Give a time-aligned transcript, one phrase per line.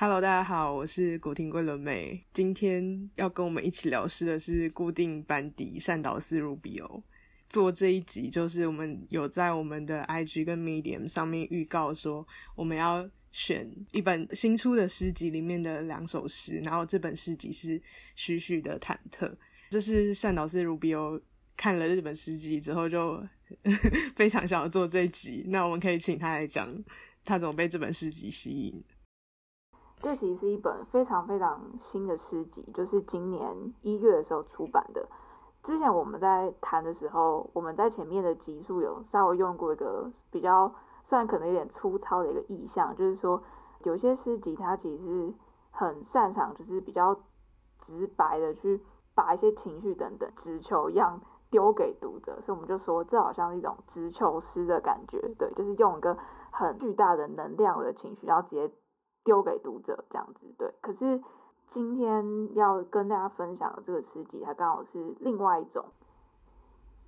[0.00, 2.24] Hello，大家好，我是古亭桂纶镁。
[2.32, 7.02] 今天要跟我们一起聊诗的是固定班底善导寺 Rubio。
[7.48, 12.24] 做这一集就是我们有在我们的 IG 跟 Medium 上面预告说，
[12.54, 17.82] 我们要选一本新出的诗集里面的两首诗，然后这本诗集是
[18.14, 19.34] 徐徐的忐忑。
[19.70, 21.20] 这是善导寺 Rubio
[21.56, 23.20] 看了这本诗集之后就
[24.14, 26.72] 非常想要做这一集，那我们可以请他来讲
[27.24, 28.84] 他怎么被这本诗集吸引。
[30.00, 35.08] 这其实是一本非常非常新的诗集，就是今年一月的时候出版的。
[35.60, 40.72] 之前我们在谈的时候，我们在前面的集数有稍微用过一个比较，
[41.04, 43.42] 虽然可能有点粗糙的一个意象，就是说
[43.82, 45.34] 有些诗集它其实
[45.72, 47.14] 很擅长，就是比较
[47.80, 48.80] 直白的去
[49.16, 56.16] 把一些情绪等等直球一样丢给读者，所以我们就说这好像是一种直球诗的感觉，对，就是用一个
[56.52, 58.72] 很巨大的能量的情绪，然后直接。
[59.24, 61.22] 丢给读者这样子对，可是
[61.66, 65.84] 今天要跟大家分享的这个诗集，它刚好是另外一种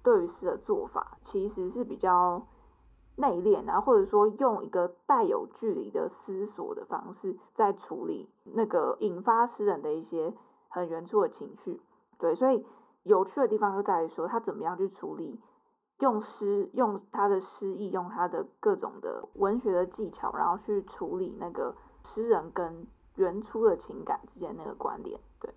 [0.02, 2.46] 对于诗的做法，其实是比较
[3.16, 10.34] 内敛啊，或者说用一个带有距离的思索的方式，在处理那个引发诗人的一些
[10.68, 11.80] 很原初的情绪。
[12.18, 12.66] 对，所以
[13.04, 15.40] 有趣的地方就在于说，他怎么样去处理，
[16.00, 21.74] 用诗，用他的诗意，用他的各种的文学的技巧，然后去处理那个。
[22.02, 25.52] 诗人跟原初的情感之间那个关联，对。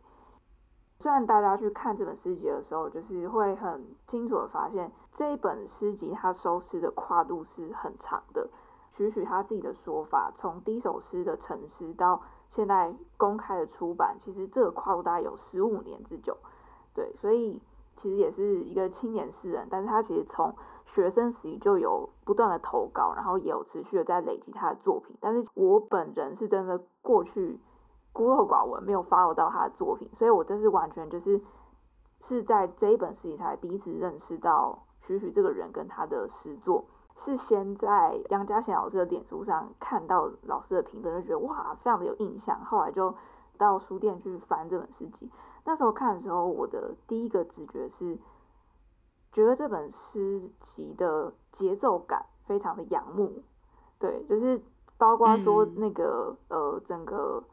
[0.99, 8.49] 虽然大家去看这本诗集的时候，就是会很清楚的发现，这一本诗集它收诗的跨度是很长的。
[8.91, 16.37] 许许他自己的说法，从第一首诗的成诗到现在公开的出版，其实这个跨度大概有十五年之久，
[16.93, 17.11] 对。
[17.15, 17.59] 所以
[17.95, 20.53] 其实也是一个青年诗人，但是他其实从
[20.85, 25.15] 学生时期就有不断的投稿，然后也有持续的在累积他的作品。
[25.19, 27.59] 但是我本人是真的过去
[28.11, 31.41] 孤陋寡闻，没有 follow 到他的作品，所以我真是完全就是
[32.19, 36.85] 是在这一本诗集才第一次认识到许许这个人跟他的诗作。
[37.15, 42.59] 是先在杨家贤老师的点书上看到老师的评论，就觉得哇，非常的有印象。
[42.65, 43.13] 后来就
[43.57, 45.29] 到书店去翻这本诗集。
[45.65, 48.17] 那时候看的时候，我的第一个直觉是。
[49.31, 53.41] 觉得这本诗集的节奏感非常的仰慕，
[53.97, 54.61] 对，就是
[54.95, 57.43] 包括说那个呃整个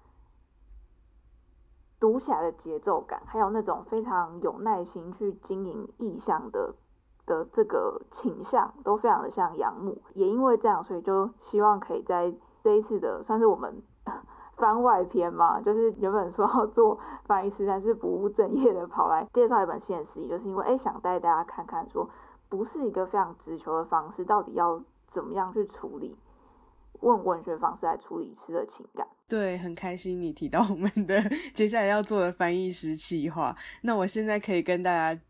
[1.98, 6.74] 读起来的节奏感，还有那种非常有耐心去经营意象的
[7.24, 10.02] 的这个倾向，都非常的像仰慕。
[10.12, 12.30] 也因为这样，所以就希望可以在
[12.62, 13.82] 这一次的算是我们。
[14.60, 22.08] 番外篇嘛，就是原本说要做翻译师，但是不务正业的跑来介绍一本现实，就是因为哎想带大家看看，说
[22.48, 26.16] 不是一个非常直球的方式，到底要怎么样去处理，
[27.00, 29.06] 问文学方式来处理吃的情感。
[29.26, 31.22] 对，很开心你提到我们的
[31.54, 35.20] 接下来要做的翻译师计划，那我现在可以跟大家。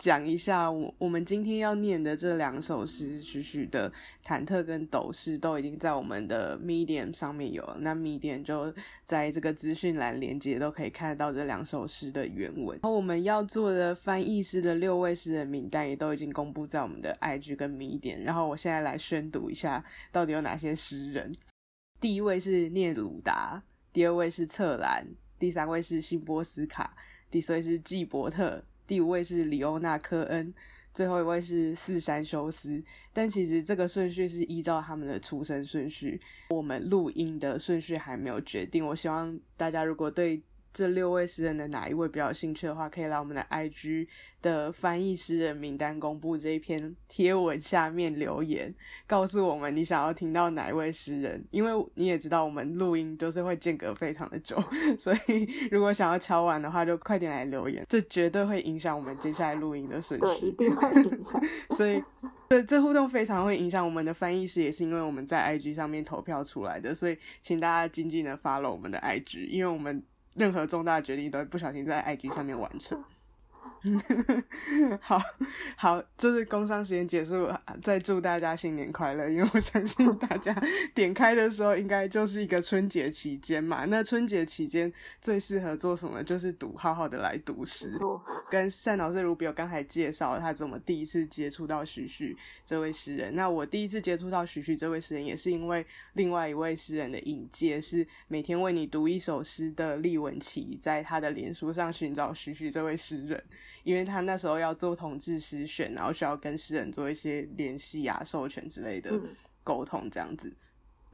[0.00, 3.92] 讲一下我我们今天要念的这两首诗，徐徐的
[4.24, 7.76] 忐忑跟斗士都已经在我们的 Medium 上面有。
[7.80, 8.72] 那 Medium 就
[9.04, 12.78] 在这个资讯栏连接都可以看得到这两首诗的原文。
[12.82, 18.24] 然后我们要做的翻译师的六位诗人名单也都已经公布在我们的 IG 跟 Medium。
[18.24, 21.30] 然后我现在来宣读一下，到底有哪些诗人。
[22.00, 23.62] 第一位是聂鲁达，
[23.92, 25.06] 第二位是策兰，
[25.38, 26.96] 第三位是辛波斯卡，
[27.30, 28.64] 第四位是季伯特。
[28.90, 30.52] 第五位是里欧纳科恩，
[30.92, 32.82] 最后一位是四山修斯。
[33.12, 38.84] 但其实这个顺序是依照他们的出生顺序，我们录音的顺序还没有决定。
[38.84, 40.42] 我希望大家如果对。
[40.72, 44.06] 这六位诗人的哪一位比较有兴趣的话，可以来我们的 IG
[44.40, 48.72] 的翻译诗人名单公布这一篇贴文下面留言，
[49.06, 51.44] 告诉我们你想要听到哪一位诗人。
[51.50, 54.56] 因为你也知道，我们录音就是会间隔非常的久，
[54.98, 60.46] 所以如果想要敲完的话，就快点来留言，这绝对会影响我们接下来录音的顺序。
[60.46, 61.42] 一定会影响。
[61.76, 62.02] 所以，
[62.48, 70.00] 对这互动非常会影响我们的翻译师，也是因为我们在 IG 上面投票出来的，所以请大家紧紧的 follow 我们的 IG，因为我们。
[70.34, 73.02] 任何重大决定都不小心在 IG 上面完成。
[75.00, 75.20] 好
[75.76, 79.28] 好，就是工商时间结束了，再祝大家新年快乐。
[79.28, 80.54] 因为我相信大家
[80.94, 83.86] 点开的时候，应该就是一个春节期间嘛。
[83.86, 86.22] 那春节期间最适合做什么？
[86.22, 87.98] 就是读，好好的来读诗。
[88.50, 92.36] 跟单老师如比我刚才介绍他怎么第一次接触到徐徐
[92.66, 93.34] 这位诗人。
[93.34, 103.42] 那我第一次接触到徐徐这位诗人，也是因为另外一位诗人的引介，是每天为你读一首诗的厉文琪，在他的脸书上寻找徐徐这位诗人。
[103.84, 109.18] 因为他那时候要做同志诗选，然后需要跟诗人做一些联系啊、授权之类的
[109.62, 110.52] 沟通，这样子。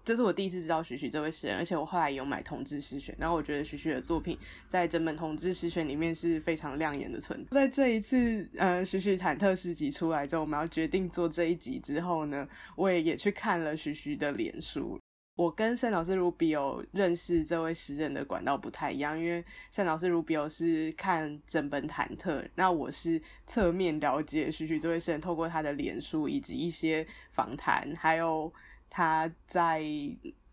[0.04, 7.66] 这是我第一次知道徐徐这位诗人，而且我后来有买同志诗选，然后我觉得徐徐的作品在整本同志诗选里面是非常亮眼的存在。
[7.66, 14.96] 在这一次呃徐徐忐忑诗集出来之后，我们要决定做这一集之后呢，我也也去看了徐徐的脸书。
[15.36, 28.52] 我跟圣老师卢比欧认识这位诗人的管道不太一样，因为圣老师卢比欧是看整本忐忑，那我是侧面了解徐徐这位诗人，透过他的脸书以及一些访谈，还有。
[28.88, 29.84] 他在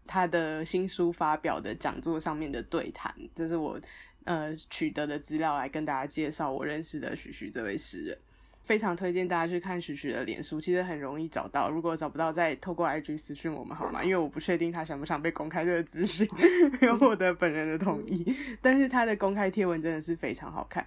[0.06, 3.80] 他的新书发表的讲座上面的对谈，这是我
[4.26, 8.18] 呃取得的资料来跟大家介绍我认识的徐徐这位诗人，
[8.64, 14.04] 非常推荐大家去看徐徐的脸书，其实很容易找到，如果找不到再透过 IG 私讯我们好吗？
[14.04, 16.28] 因为我不确定他想不想被公开这个资讯，
[16.82, 18.26] 没有获得本人的同意，
[18.62, 20.86] 但是他的公开贴文真的是非常好看。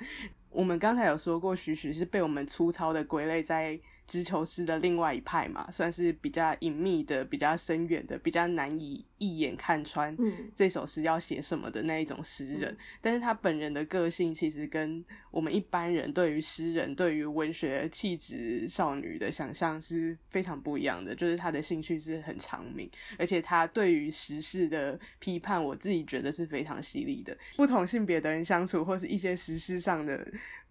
[0.51, 3.79] 我们刚才有说过，徐徐是被我们粗糙的归类在。
[4.07, 10.17] 直球师的另外一派嘛，算是比较隐秘的、比较深远的、比较难以一眼看穿
[10.55, 12.77] 这首诗要写什么的那一种诗人。
[13.01, 21.15] 但是他本人的个性其实跟我们一般人对于诗人、对于文学气质少女的想象是非常不一样的。
[21.15, 22.89] 就是他的兴趣是很长明，
[23.19, 27.37] 而且他对于时事的批判，我自己觉得是非常犀利的。
[27.57, 30.27] 不同性别的人相处，或是一些时事上的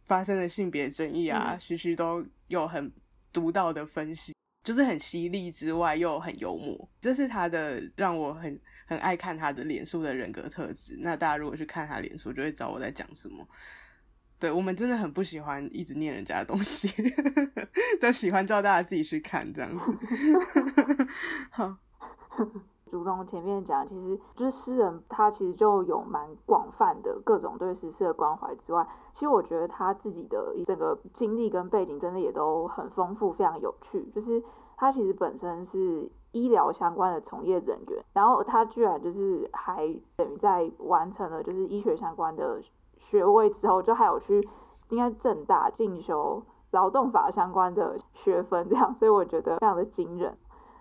[0.05, 2.89] 发生的性别争议啊，徐徐都有很。
[3.35, 4.33] 独到的分析，
[4.63, 10.95] 就是很犀利之外又很幽默，这是他的让我很很爱看他的脸书的人格特质。
[11.01, 13.45] 那大家如果去看他脸书，就会知道我在讲什么。
[14.39, 16.89] 对我们真的很不喜欢一直念人家的东西，
[17.99, 19.97] 都喜欢叫大家自己去看这样子。
[21.51, 21.77] 好。
[22.95, 34.09] 如同前面讲，其实就是诗人，他其实就有蛮广泛的各种对时事的关怀之外，其实我觉得他自己的整个经历跟背景真的也都很丰富，非常有趣。
[34.13, 34.41] 就是
[34.77, 42.61] 他其实本身是医疗相关的从业人员，然后他居然就是还等于在完成了就是医学相关的
[42.97, 44.47] 学位之后，就还有去
[44.89, 50.37] 应该正大进修劳动法相关的学分，这样，所以我觉得非常的惊人。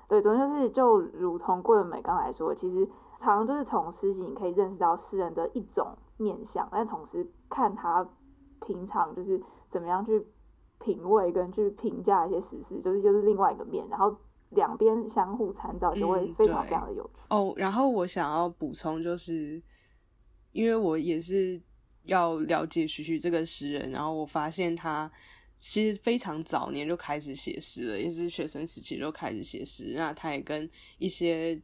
[0.09, 2.87] 对，总之就是，就如同郭文美刚才说，其实
[3.17, 8.07] 常常就是从诗集你可以认识到诗人的一种面相，但同时看他
[8.61, 10.27] 平常就是怎么样去
[10.79, 14.15] 品味跟去评价一些时事，就是就是另外一个面，然后
[14.51, 17.21] 两边相互参照，就会非常非常的有趣。
[17.31, 19.63] 哦，然后我想要补充就是，
[20.53, 21.61] 因为我也是
[22.05, 25.11] 要了解徐徐这个诗人，然后我发现他。
[25.67, 29.95] 其实非常早年就开始写诗了，也是学生时期就开始写诗。
[29.97, 30.69] 那他也跟
[30.99, 31.59] 一些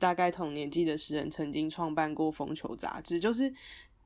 [0.00, 3.20] 大概同年纪的诗人曾经创办过《风球》杂志。
[3.20, 3.54] 就是，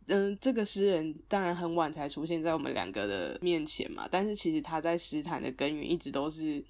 [0.08, 4.06] 嗯，这个诗人当然很晚才出现在我们两个的面前嘛。
[4.10, 6.62] 但是其实他在诗坛的根源一直都是，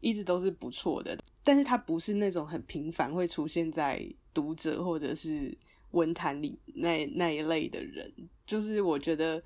[0.00, 1.18] 一直都是不错的。
[1.44, 4.02] 但是他不是那种很频繁会出现在
[4.32, 5.54] 读者或者是
[5.90, 8.10] 文坛里那那一类的人。
[8.46, 9.42] 就是我觉得。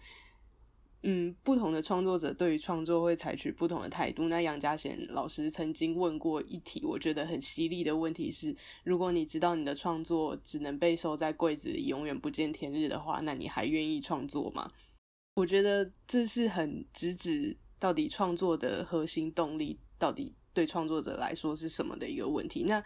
[1.02, 4.28] 嗯，不同的创作者对于创作会采取不同的态度。
[4.28, 8.54] 那杨家贤老师曾经问过一题，我觉得很犀利的问题是：
[8.84, 14.70] 如果你知道你的创作只能被收在柜子里，永远不见天日的话，那你还愿意创作吗？
[15.34, 22.64] 我觉得这是很直指到底创作的核心动力到底对创作者来说是什么的一个问题。
[22.64, 22.84] 那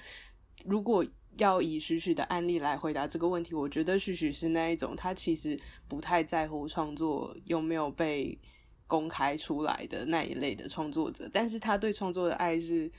[0.65, 1.05] 如果
[1.39, 8.39] 要以许许的案例来回答这个问题，我觉得许许是那一种，他其实不太在乎创作有没有被
[8.87, 12.91] 公开出来的那一类的创作者，但是他对创作的爱是，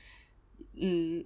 [0.74, 1.24] 嗯，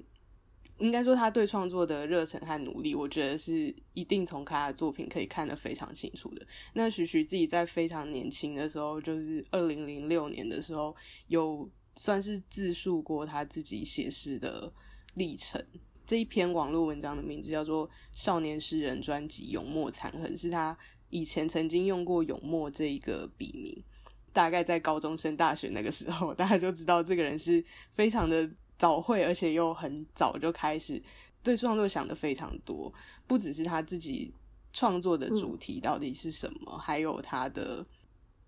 [0.78, 6.46] 应该说他对创作的热忱和努力，我觉得是一定从他的作品可以看得非常清楚的。
[6.74, 10.94] 那许许自己在非常年轻的时候，就是二零零六年的时候，
[11.26, 14.72] 有算是自述过他自己写诗的
[15.14, 15.64] 历程。
[16.10, 20.76] 这一篇网络文章的名字叫做《少年诗人专辑永墨残痕》，是他
[21.08, 23.84] 以前曾经用过永墨这一个笔名。
[24.32, 31.00] 大概在高中升大学那个时候，大家就知道这个人是非常的早会，而且又很早就开始
[31.44, 32.92] 对创作想的非常多。
[33.28, 34.34] 不只是他自己
[34.72, 37.86] 创作的主题到底是什么，还有他的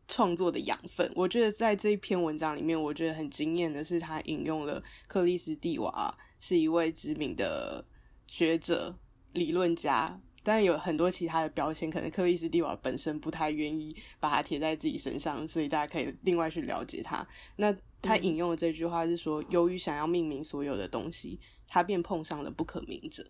[0.09, 1.09] 创作的养分。
[1.15, 6.13] 我觉得在这一篇文章里面，我觉得很惊艳的是他引用了克里斯蒂娃。
[6.43, 7.85] 是一位知名的
[8.27, 8.99] 学者、
[9.33, 17.25] 理论家，但有很多其他的标签，可能克里斯蒂瓦本身不太愿意把它贴在自己身上，所以大家可以另外去了解他。
[17.55, 17.73] 那
[18.03, 23.25] 他引用的这句话是说：“由于想要命名所有的东西，他便碰上了不可名者。”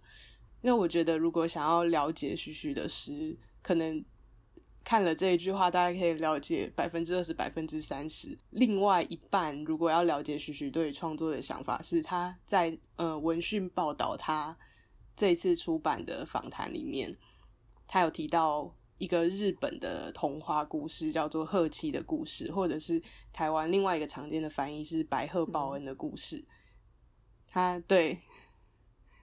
[0.62, 4.02] 因为我觉得，如果想要了解徐徐的诗，可能。
[4.84, 8.38] 看了这一句话，大家可以了解百分之二十、百分之三十。
[8.50, 14.56] 另外一半，如果要了解徐徐对创作的想法，是他在呃文讯报道他
[15.16, 17.16] 这次出版的访谈里面，
[17.86, 26.40] 他有提到一个日本的童话故事，叫做《鹤七的故事》，或者是台湾另外一个常见的翻译是《白鹤报恩的故事》。
[27.46, 28.18] 他对。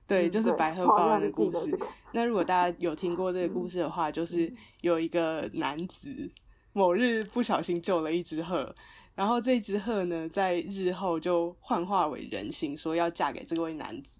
[0.10, 1.78] 对，就是白鹤报恩的故事。
[2.12, 4.52] 那如果大家有听过这个故事的话，就是
[4.82, 6.30] 有一个男子
[6.74, 8.74] 某日不小心救了一只鹤，
[9.14, 14.20] 然后这只鹤呢，在日后就幻化为人形，说要嫁给这位男子。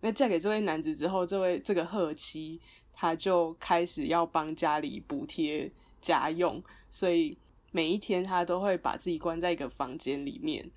[0.00, 2.58] 那嫁给这位男子之后，这位这个鹤妻，
[2.94, 5.70] 她就开始要帮家里补贴
[6.00, 7.36] 家用，所以
[7.70, 10.70] 每一天她都会把自己关在一个房间里面。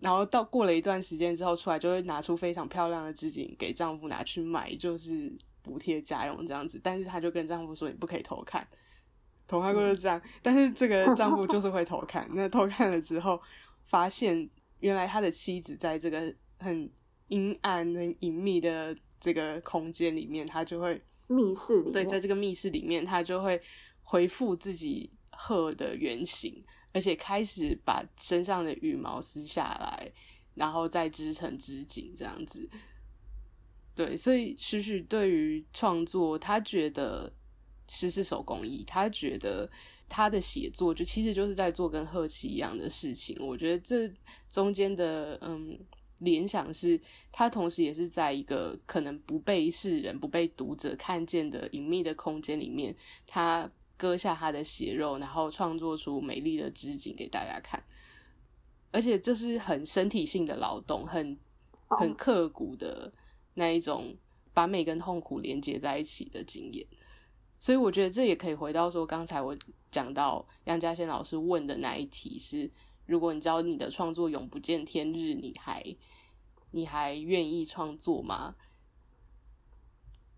[0.00, 6.80] 然后到过了一段时间之后出来，就会拿出非常漂亮的织锦给丈夫拿去买，就是补贴家用这样子。
[6.82, 8.66] 但是她就跟丈夫说：“你不可以偷看。”
[9.48, 12.28] 童话故事这样，但是这个丈夫就是会偷看。
[12.32, 13.40] 那偷看了之后，
[13.86, 14.48] 发现
[14.80, 16.88] 原来他的妻子在这个很
[17.28, 23.60] 阴暗、很隐秘的这个空间里面，他就会密室里对，在这个密室里面，他就会
[24.02, 26.62] 回复自己鹤的原形。
[26.92, 30.10] 而且开始把身上的羽毛撕下来，
[30.54, 32.68] 然后再织成织锦，这样子。
[33.94, 37.32] 对，所以许许对于创作，他觉得
[37.88, 39.70] 诗是手工艺，他觉得
[40.08, 43.36] 他的写作就其实就是在做跟贺奇一样的事情。
[43.40, 44.10] 我觉得这
[44.50, 45.78] 中间的嗯
[46.18, 53.70] 联想是，他同时也是在一个可能不被世人、不被读者看见的隐秘的空间里面，他。
[53.98, 57.84] 割下他的血肉，然后创作出美丽的织锦给大家看，
[58.92, 61.36] 而且这是很身体性的劳动，很
[61.88, 63.12] 很刻骨的
[63.54, 64.16] 那一种，
[64.54, 66.86] 把美跟痛苦连接在一起的经验。
[67.60, 69.56] 所以我觉得这也可以回到说，刚才我
[69.90, 72.70] 讲到杨家先老师问的那一题是：
[73.04, 75.96] 如果你知道你的创作永不见天日，你还
[76.70, 78.54] 你还愿意创作吗？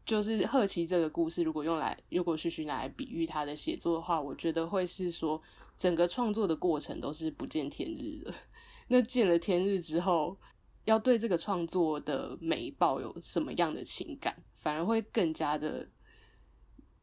[0.07, 5.41] 就是贺奇这个故事，如果用来，如果是去来比喻他的写作的话，我觉得会是说，
[5.77, 8.35] 整个创作的过程都是不见天日的。
[8.89, 10.37] 那见了天日之后，
[10.85, 15.89] 要对这个创作的美抱有什么样的情感，反而会更加的，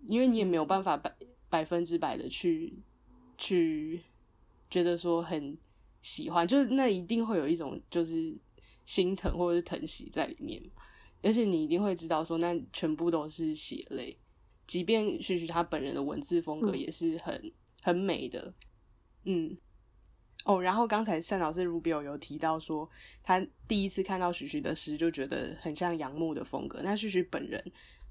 [0.07, 1.15] 因为你也没有办法百
[1.49, 2.77] 百分之百的去
[3.37, 4.01] 去
[4.69, 5.57] 觉得说很
[6.01, 8.37] 喜欢，就是那一定会有一种就是
[8.85, 10.61] 心疼或者是疼惜在里面。
[11.23, 14.17] 而且你一定会知道，说那全部都是血泪，
[14.67, 18.53] 即便许许他本人的文字风格也是很很美的，
[19.25, 19.57] 嗯，
[20.45, 22.87] 哦，然后刚才单老师 Rubio 有提到说，
[23.23, 26.81] 他第一次看到徐徐的诗就觉得很像杨牧的风格。
[26.83, 27.61] 那徐徐本人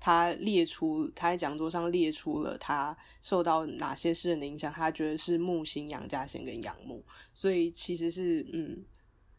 [0.01, 8.85] 他列出他在讲桌上列出了他受到哪些诗人的影响，他觉得是木心、杨家贤跟杨牧，所以其实是嗯，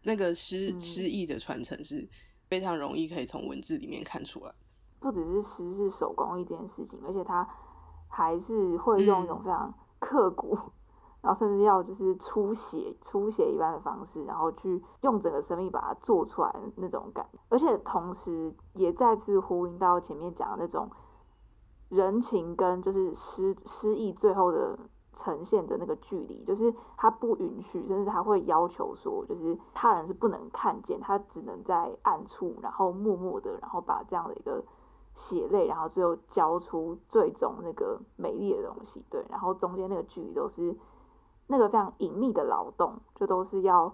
[0.04, 2.08] 那个诗诗意的传承是。
[2.50, 4.54] 非常容易可以从文字里面看出来，
[5.00, 7.48] 不只是诗是手工艺这件事情，而且他
[8.08, 10.58] 还是会用一种非常刻骨，
[11.22, 20.90] 然后甚至要就是出血、出血一般的方式，然后去用整个生命把它做出来那种感，而且同时也再次呼应到前面讲的那种
[21.90, 24.78] 人情跟就是诗诗意最后的。
[25.18, 34.64] 呈现的那个距离，就是他不允许，甚至他会要求说，就是他人是不能看见，他只能在暗处，然后默默的，然后把这样的一个
[35.16, 39.04] 血泪，然后最后交出最终那个美丽的东西。
[39.10, 40.78] 对，然后中间那个距离都是
[41.48, 43.92] 那个非常隐秘的劳动，就都是要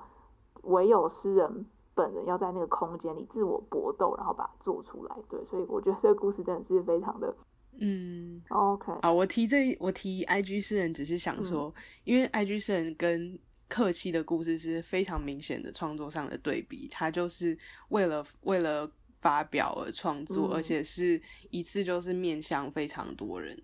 [0.63, 1.65] 唯有诗人
[1.95, 5.17] 本人要在那个空间里自我搏斗，然后把它做出来。
[5.29, 7.33] 对，所以我觉得这个故事真的是非常的。
[7.79, 8.93] 嗯，OK。
[9.01, 13.37] 啊，我提这我提 IG 诗人，只是想说，因为 IG 诗人跟
[13.67, 17.57] 客气的故事是非常明显的创作上的对比，他就是
[17.89, 18.89] 为了为了
[19.19, 23.57] 发表而创作，而且是一次就是面向非常多人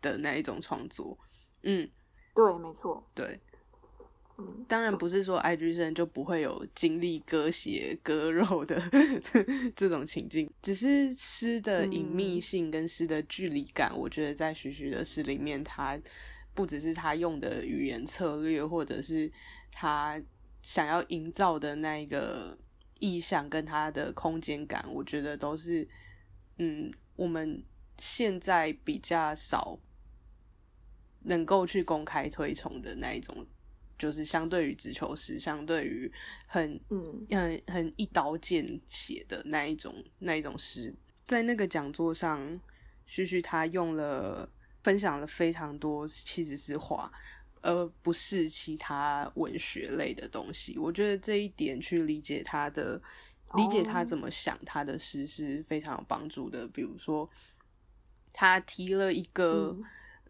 [0.00, 1.18] 的那一种创作。
[1.62, 1.88] 嗯，
[2.34, 3.38] 对，没错，对。
[4.68, 8.82] 当然不是说 IG 生就不会有经历割血割肉的
[9.74, 15.98] 这种情境，只是诗的隐秘性跟诗的距离感，我觉得在徐徐的诗里面，他
[16.52, 19.32] 不只是他用的语言策略，或者是
[19.72, 20.20] 他
[20.60, 22.58] 想要营造的那一个
[22.98, 25.88] 意象跟他的空间感，我觉得都是
[26.58, 27.64] 嗯，我们
[27.98, 29.78] 现在比较少
[31.20, 33.46] 能够去公开推崇的那一种。
[33.98, 36.10] 就是相对于直球诗，相对于
[36.46, 40.94] 很嗯很很一刀见血的那一种那一种诗，
[41.26, 42.60] 在那个讲座上，
[43.06, 44.48] 旭旭他用了
[44.82, 47.10] 分享了非常多其实是画，
[47.62, 50.78] 而不是其他文学类的东西。
[50.78, 53.00] 我觉得这一点去理解他的
[53.54, 56.66] 理解他怎么想他的诗是非常有帮助的。
[56.68, 57.28] 比如说，
[58.32, 59.76] 他提了一个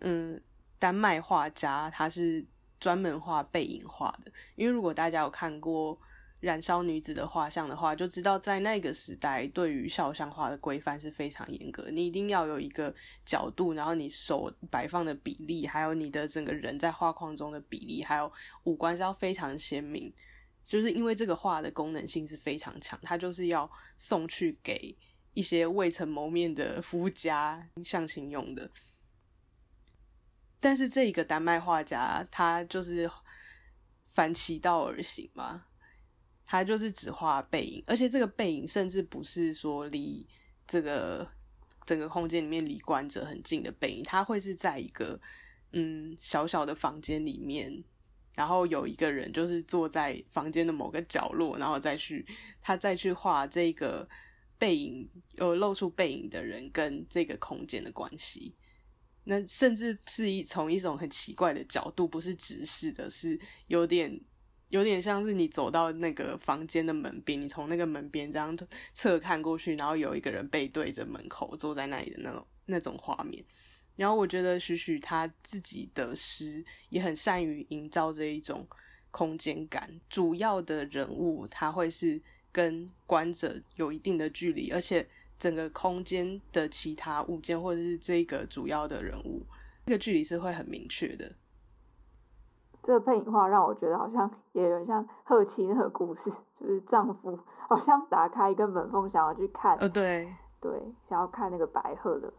[0.00, 0.40] 嗯，
[0.78, 2.44] 丹麦画家，他是
[2.80, 4.32] 专门画背影画的。
[4.54, 5.98] 因为如果大家有看过。
[6.40, 11.90] 燃烧女子的画像的话，就知道在那个时代，对于肖像画的规范是非常严格。
[11.90, 18.30] 你一定要有一个角度，然后你手摆放的比例，还有你的整个人在画框中的比例，还有
[18.64, 20.12] 五官是要非常鲜明。
[20.62, 24.94] 就是因为这个画的功能性是非常强，它就是要送去给
[25.32, 28.70] 一些未曾谋面的夫家相亲用的。
[30.60, 33.10] 但是这一个丹麦画家，他就是
[34.14, 35.64] 反其道而行嘛。
[36.48, 40.24] 他就是只画背影，而且这个背影甚至不是说离
[40.64, 41.28] 这个
[41.84, 45.20] 整个空间里面离观者很近的背影，他会是在一个
[45.72, 47.82] 嗯小小的房间里面，
[48.36, 52.24] 然后有一个人就是坐在房间的某个角落，然后再去
[52.62, 54.08] 他再去画这个
[54.56, 58.54] 背影，有露出背影的人跟这个空间的关系，
[59.26, 64.20] 那甚至是一从一种很奇怪的角度，不是直视的，是有点。
[64.68, 68.58] 有点像是你走到那个房间的门边，你从那个门边这样
[68.96, 73.44] 侧看过去，然后有一个人背对着门口坐在那里的那种那种画面。
[73.94, 78.66] 然后我觉得许许他自己的诗也很善于营造这一种
[79.12, 79.88] 空间感。
[80.10, 89.44] 主要的人物他会是跟观者有一定的距离，而且整个空间的其他物件或者是这个主要的人物，
[89.86, 91.32] 这个距离是会很明确的。
[92.82, 97.36] 这个配影画让我觉得好像也有点像贺七那个故事，就是丈夫
[97.68, 100.70] 好像打开一个门缝，想要去看，呃，对，对，
[101.08, 102.32] 想要看那个白鹤的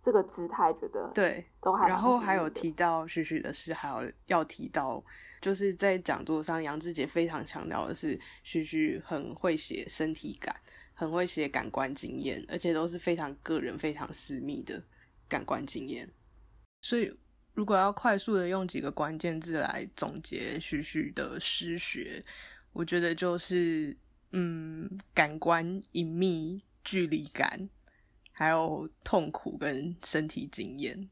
[0.00, 1.88] 这个姿态，觉得对，都还。
[1.88, 5.02] 然后还有提到徐徐的事，还有要提到，
[5.40, 10.54] 就是在讲座上，杨志杰非常强调的是，徐徐很会写身体感，
[10.98, 14.82] 很会写感官经验，而且都是非常个人、非常私密的
[15.28, 16.10] 感官经验，
[16.82, 17.10] 所以。
[17.54, 22.22] 如果要快速的用几个关键字来总结徐徐的诗学，
[22.72, 23.96] 我觉得就是
[24.30, 27.68] 嗯，感官隐秘、距离感，
[28.30, 31.10] 还有痛苦跟身体经验。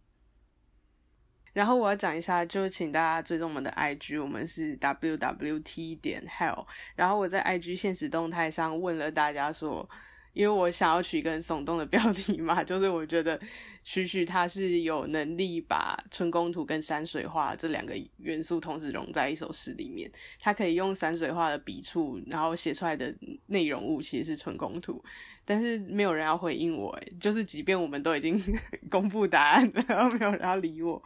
[1.56, 6.66] 然后我要讲一下，就请大家追踪我们的 IG，我们是 wwt 点 hell。
[6.94, 9.88] 然后我在 IG 现实动态上问了大家说。
[10.34, 13.40] 因为我想要取一个很耸动的标题嘛， 就是我觉得
[13.82, 20.12] 许许他是有能力把春宫图跟山水画这两个元素同时融在一首诗里面。
[20.38, 23.16] 他可以用山水画的笔触，然后写出来的
[23.46, 25.02] 内容物其实是春宫图，
[25.46, 28.38] 但是没有人要回应我，哎，就是即便我们都已经
[28.90, 31.00] 公布答案了，然后没有人要理我。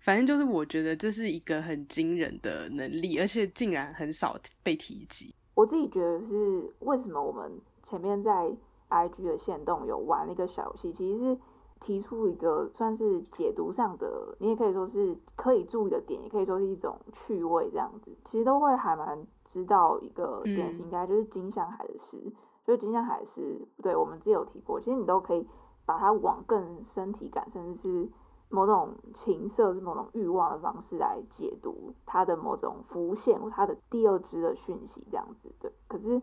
[0.00, 5.34] 反正就是我觉得这是一个很惊人的能力，而且竟然很少被提及。
[5.54, 7.50] 我自己觉得是为什么我们
[7.84, 8.52] 前面在
[8.90, 11.38] IG 的线动有玩一个小游戏，其实是
[11.80, 18.10] 提出一个算是解读上的，你也可以说是可以注意的点，也可以说是一种趣味这样子。
[18.24, 22.32] 其实都会还蛮知道一个典型，应该就是金向海的诗，
[22.64, 25.46] 就是金向海诗，对我们之前有提过，其实你都可以
[25.84, 28.10] 把它往更身体感，甚至是。
[28.50, 35.72] 某种情色是某种欲望的方式来解读它的某种浮现或它的第二支的讯息这样子对。
[35.88, 36.22] 可是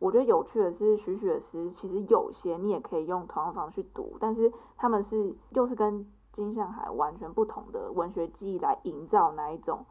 [0.00, 9.84] 我觉得有趣的是，许许的诗其实有些你也可以用同样方式去读，但是他们是又是跟金向海完全不同的文学记忆来营造那一种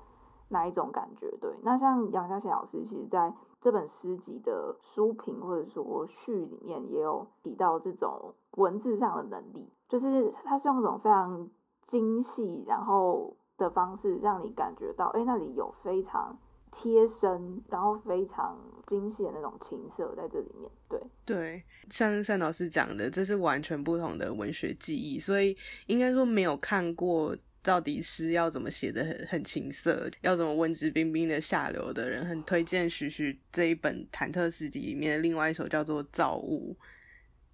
[0.49, 1.51] 哪一种感觉对。
[1.63, 11.49] 那像杨家贤老师，其实在这本诗集的书评或者说序里面也有提到这种文字上的能力，就是他是用一种非常。
[11.87, 16.37] 精细，然后的方式让你感觉到，哎，那里有非常
[16.69, 20.69] 贴身，然后非常精细的那种情色在这里面。
[20.89, 25.55] 对对，像单老师讲的，这是完全不同的文学记忆，所以
[25.85, 27.33] 应该说没有看过
[27.67, 36.73] 到底诗要怎么写的很很情色，要怎么文质彬彬的下流的人，很推荐徐徐这一本忐忑诗集里面另外一首叫做《造物》。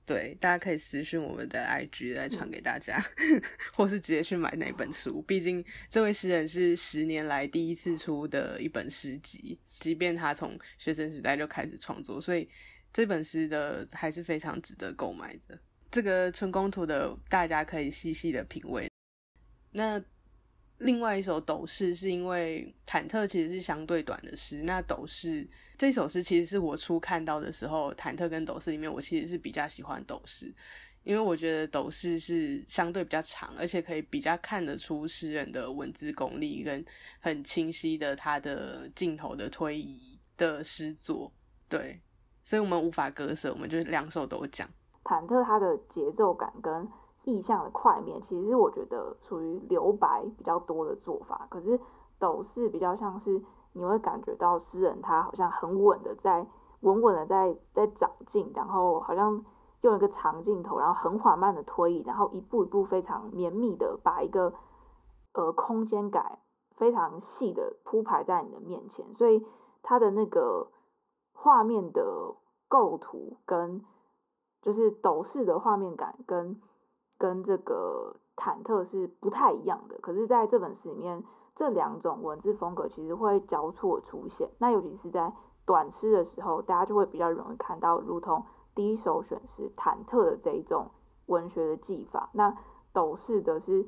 [0.06, 3.04] 对，大家可以私信我们的 IG 来传给大家，
[3.74, 5.20] 或是直接去买那本书。
[5.24, 12.48] 毕竟这位诗人是十年来第一次出的一本诗集，即便他从学生时代就开始创作，所以
[12.94, 15.58] 这本诗的还是非常值得购买的。
[15.90, 18.88] 这个春宫图的大家可以细细的品味。
[19.74, 20.02] 那
[20.80, 25.48] 另外一首斗士是因为忐忑其实是相对短的诗，那斗士。
[25.78, 30.54] 这首诗其实是我初看到的时候，忐忑跟斗士里面，我其实是比较喜欢斗士，
[31.04, 36.86] 因为我觉得斗士是相对比较长，而且可以比较看得出诗人的文字功力跟
[37.20, 41.32] 很清晰的他的镜头的推移的诗作，
[41.68, 42.00] 对，
[42.44, 44.68] 所以我们无法割舍，我们就两首都讲。
[45.04, 46.88] 忐忑它的节奏感跟
[47.24, 51.48] 意象的块面，其实我觉得属于留白比较多的做法。
[51.50, 51.80] 可是
[52.20, 53.42] 斗士比较像是
[53.74, 56.46] 你会感觉到诗人他好像很稳的在
[56.82, 59.44] 稳稳的在在长进，然后好像
[59.82, 64.54] 用一个长镜头，然后很缓慢的推移，然后一步一步非常绵密的把一个
[65.34, 66.40] 呃空间感
[66.72, 69.46] 非常细的铺排在你的面前，所以
[69.82, 70.68] 它的那个
[71.32, 72.36] 画面的
[72.68, 73.84] 构图跟
[74.62, 76.62] 就是斗士的画面感跟
[77.24, 81.24] 跟这个忐忑是不太一样的，可是在这本诗里面，
[81.56, 84.50] 这两种文字风格其实会交错出现。
[84.58, 85.34] 那尤其是在
[85.66, 88.44] 短诗的时候，大家就会比较容易看到，如同
[88.76, 90.92] 第一首选诗忐忑的这一种
[91.28, 92.30] 文学的技法。
[92.34, 92.58] 那
[92.92, 93.88] 斗士则是，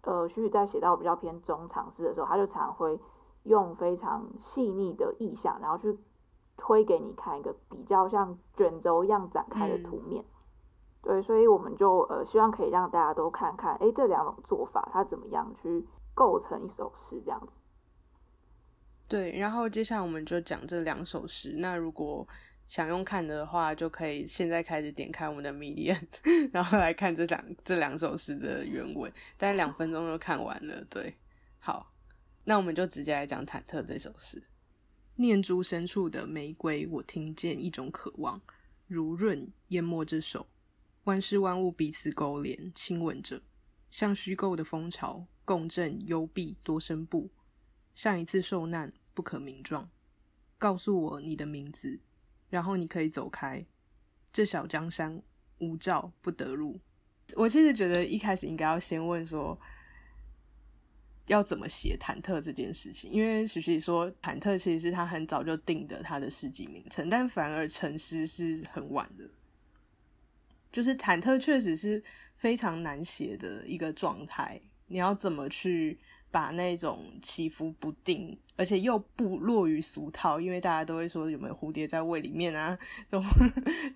[0.00, 2.98] 呃，徐徐在写到比较偏中长诗的时候，他就常会
[3.42, 5.98] 用非常细腻的意象，然后去。
[6.58, 10.24] 推给你看一个比较像卷轴一样展开的图面，
[11.06, 17.52] 对，所以我们就呃希望可以让大家都看看，哎，这两种做法它怎么样去构成一首诗这样子。
[19.08, 21.54] 对，然后接下来我们就讲这两首诗。
[21.58, 22.26] 那如果
[22.66, 26.02] 想用看的话，就可以现在开始点开我们的 Medium，
[26.52, 30.84] 然后来看这两这两首诗的原文，但两分钟就看完了。
[30.90, 31.14] 对，
[31.60, 31.92] 好，
[32.42, 34.42] 那我们就直接来讲忐忑这首诗。
[35.14, 38.40] 念珠深处的玫瑰，我听见一种渴望，
[38.88, 40.44] 如润淹没这手，
[41.06, 43.40] 万事万物彼此勾连，亲吻着，
[43.90, 47.30] 像虚构的蜂巢，共振幽闭多声部，
[47.94, 49.88] 上一次受难不可名状。
[50.58, 52.00] 告诉我你的名字，
[52.50, 53.64] 然后你可以走开。
[54.32, 55.22] 这小江山
[55.58, 56.80] 无照不得入。
[57.36, 59.58] 我其实觉得一开始应该要先问说。
[61.28, 63.10] 要怎么写忐忑这件事情？
[63.10, 69.28] 因为徐徐说忐忑其实是他很早就定的他的诗集名称，但反而成诗是很晚的。
[70.72, 72.02] 就是忐忑确实是
[72.36, 75.98] 非常难写的一个状态，你要怎么去
[76.30, 80.40] 把那种起伏不定，而且又不落于俗套？
[80.40, 82.78] 因为大家都会说有没有蝴蝶在胃里面啊？
[83.10, 83.24] 这种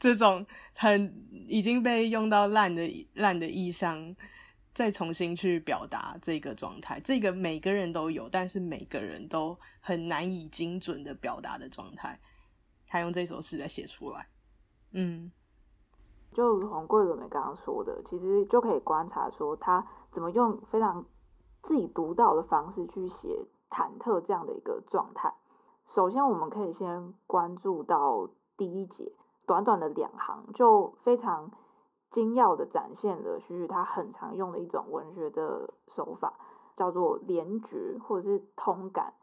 [0.01, 1.15] 这种很
[1.47, 4.17] 已经被用到烂的烂的意象。
[4.73, 12.19] 再重新去表达这个状态，这个每个人都有，但是每个人都很难以精准的表达的状态，
[12.87, 14.29] 他用这首诗来写出来。
[14.93, 15.31] 嗯，
[16.33, 21.05] 就如同桂纶镁刚刚说的，其实就可以观察说他怎么用非常
[21.63, 25.35] 自己独到的方式去写忐忑这样的一个状态。
[25.87, 29.13] 首先，我们可以先关注到第一节，
[29.47, 31.51] 短短的两行就非常。
[32.11, 36.35] 精要的展现了徐徐他很常用的一种文学的手法，
[36.77, 39.15] 叫做联觉或者是通感。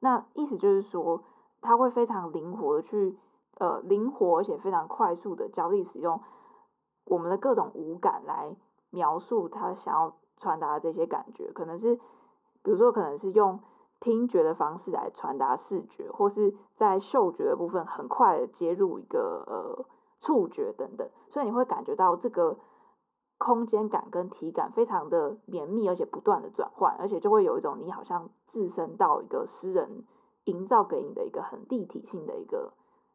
[0.00, 1.22] 那意思就是说，
[1.60, 3.16] 他会非常灵活的去，
[3.58, 6.20] 呃，灵活而且非常快速的交替使用
[7.04, 8.56] 我们的各种五感来
[8.90, 11.52] 描述他想要传达这些感觉。
[11.52, 11.96] 可能是，
[12.62, 13.60] 比如说，可能是用
[14.00, 19.86] 听觉的方式来传达视觉，或是在嗅觉的部分很快的接入一个呃。
[20.24, 22.56] 触觉等等，所以你会感觉到这个
[23.38, 30.04] 空间感跟体感非常的绵密，而且不断的转换，而且就会有一种你好像置身到一个诗人
[30.44, 32.72] 营造给你的一个很立体性的一个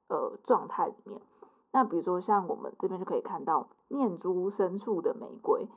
[0.10, 1.22] 呃状态里面。
[1.78, 5.68] 那比如说像我们这边就可以看到念珠深处的玫瑰，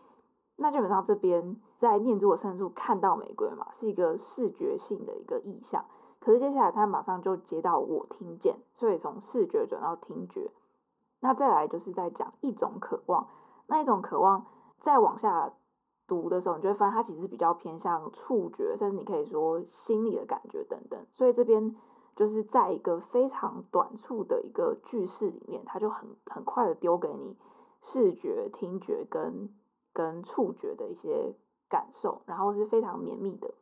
[0.57, 5.85] 那基本上这边在念珠的深处看到玫瑰嘛，是一个视觉性的一个意象。
[6.19, 10.51] 可是接下来他马上就接到我听见，所以从视觉转到听觉。
[11.21, 13.27] 那再来就是在讲一种渴望，
[13.67, 14.47] 那一种渴望
[14.79, 15.53] 再往下
[16.07, 20.99] 读的时候，你就会发现它其实比较偏向触觉，甚至你可以说心理的感觉等等。
[21.13, 21.77] 所以这边
[22.21, 27.35] 就是在一个非常短促的一个句式里面，它就很很快的丢给你
[27.81, 29.49] 视觉、听觉跟
[29.95, 31.35] 跟触觉的一些
[31.71, 33.55] 感受，然后是非常绵密的。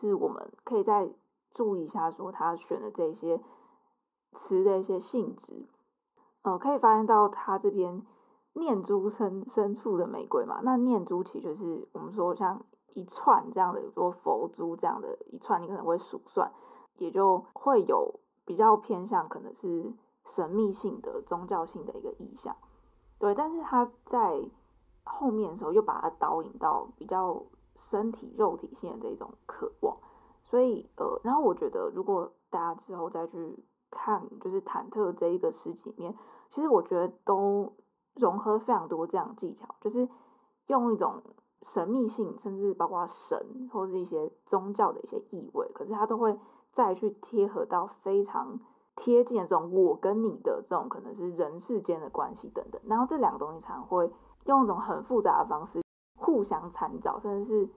[0.00, 1.08] 是我们可以再
[1.54, 3.40] 注意一下，说他选的这些
[4.32, 5.68] 词的一些性质。
[6.42, 8.04] 呃，可以发现到他这边
[8.54, 16.50] 念珠深深处的玫瑰嘛，那念珠其实就是我们说像一串这样的，说佛珠这样的一串，你可能会数算，
[16.98, 19.92] 也就会有比较偏向可能是
[20.24, 22.56] 神秘性的宗教性的一个意象，
[23.18, 23.34] 对。
[23.34, 24.42] 但是他在
[25.04, 27.42] 后面的时候又把它导引到比较
[27.76, 29.96] 身体肉体性的这种渴望，
[30.42, 36.16] 所以呃，然后我觉得如果大家之后再去看，就是忐忑这一个诗集里面。
[36.50, 37.72] 其实我觉得都
[38.14, 40.08] 融合非常多这样技巧，就是
[40.68, 41.22] 用一种
[41.62, 46.38] 神秘性，甚至包括神或是一些宗教的一些意味，可是它都会
[46.76, 48.60] 再去贴合到非常
[48.94, 54.12] 贴近的这种我跟你的这种可能是人世间的关系等等，然后这两个东西常会
[54.44, 55.80] 用一种很复杂的方式
[56.18, 57.70] 互相参照，甚至是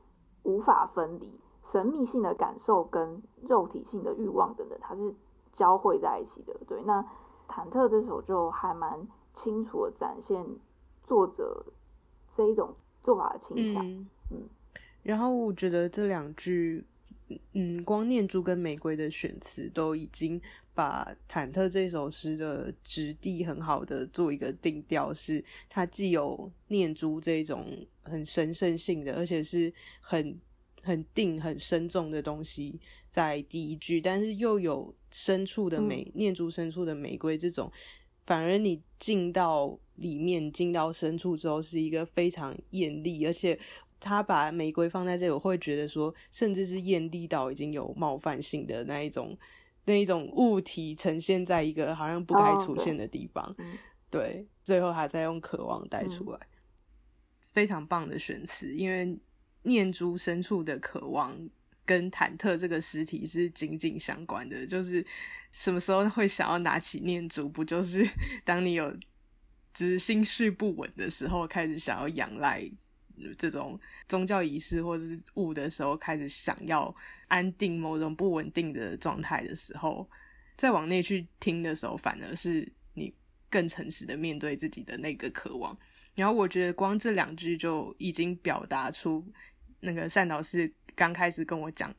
[0.44, 1.40] 无法分离。
[1.64, 5.16] 神秘性的感受跟肉体性的欲望等等，它是
[5.54, 6.54] 交汇在一起的。
[6.68, 7.02] 对，那
[7.48, 10.46] 忐忑这首就还蛮清楚的展现
[11.04, 11.66] 作者
[12.30, 13.82] 这一种做法的倾向。
[14.30, 14.50] 嗯，
[15.04, 16.86] 然后我觉得这两句。
[17.54, 20.42] 嗯，光念珠跟玫瑰的选词都已经
[20.74, 30.40] 把忐忑这首诗的质地很好的做一个定调，是它既有念珠这种很神圣性的，而且是很
[30.82, 37.72] 很定、很深重的东西在第一句，但是又有深处的玫念珠深处的玫瑰这种，
[38.26, 43.60] 反而你进到里面、进到深处之后，是一个非常艳丽，而且。
[44.00, 49.38] 他把玫瑰放在这里，我会觉得说，甚至是艳丽到已经有冒犯性的那一种，
[49.86, 53.56] 那一种物体呈现在一个好像不该出现的地方。
[54.10, 56.40] 对，最后他再用渴望带出来，
[57.52, 58.74] 非常棒的选词。
[58.74, 59.20] 因为
[59.64, 61.38] 念珠深处的渴望
[61.86, 64.66] 跟忐忑这个实体是紧紧相关的。
[64.66, 65.06] 就是
[65.52, 68.08] 什么时候会想要拿起念珠，不就是
[68.46, 68.92] 当你有
[69.74, 72.72] 就是心绪不稳的时候，开始想要仰赖。
[73.38, 76.94] 这种宗教仪式或者是物的时候，开始想要
[77.28, 80.10] 安定某种不稳定的状态的时候，
[80.58, 83.14] 再往内去听的时候，反而是你
[83.50, 85.78] 更诚实的面对自己的那个渴望。
[86.16, 89.26] 然后我觉得光这两句就已经表达出
[89.80, 91.94] 那个单导师刚开始跟我讲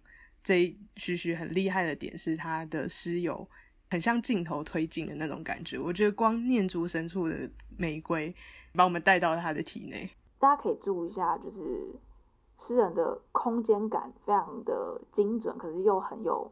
[0.45, 3.49] 这一句句很厉害的点，是他的诗有
[3.89, 5.79] 很像镜头推进的那种感觉。
[5.79, 8.35] 我觉得光念珠深处的玫瑰，
[8.75, 10.11] 把我们带到他的体内。
[10.41, 11.95] 大家可以注意一下，就是
[12.57, 16.51] 诗人的空间感非常的精准，可是又很有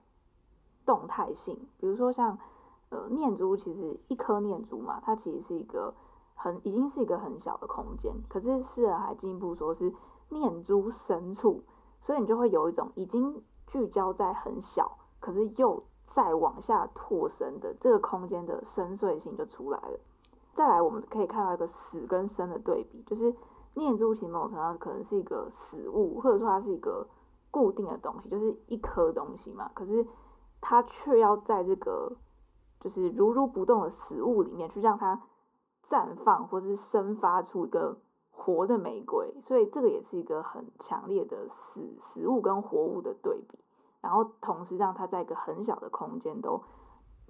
[0.84, 1.58] 动态性。
[1.78, 2.38] 比如说像
[2.90, 5.94] 呃念珠，其实一颗念珠嘛，它其实是一个
[6.34, 9.94] 很已经是一个很小的空间，可是诗人还进一步说是
[10.28, 11.62] 念珠深处，
[12.02, 19.98] 所以你就会有一种已经聚焦在很小，可是又再往下拓伸的这个空间的深邃性就出来了。
[20.52, 23.34] 再来，我们可以看到一个死跟生的对比，就是。
[23.74, 27.06] 念珠其实某种程度可能是一个死物，或者说它是一个
[27.50, 29.70] 固定的东西，就是一颗东西嘛。
[29.74, 30.06] 可是
[30.60, 32.16] 它却要在这个
[32.80, 35.20] 就是如如不动的死物里面去让它
[35.86, 37.98] 绽放，或是生发出一个
[38.30, 39.34] 活的玫瑰。
[39.42, 43.58] 所以这个也是一个很强烈的死死物跟活物的对比，
[44.00, 46.62] 然后同时让它在一个很小的空间都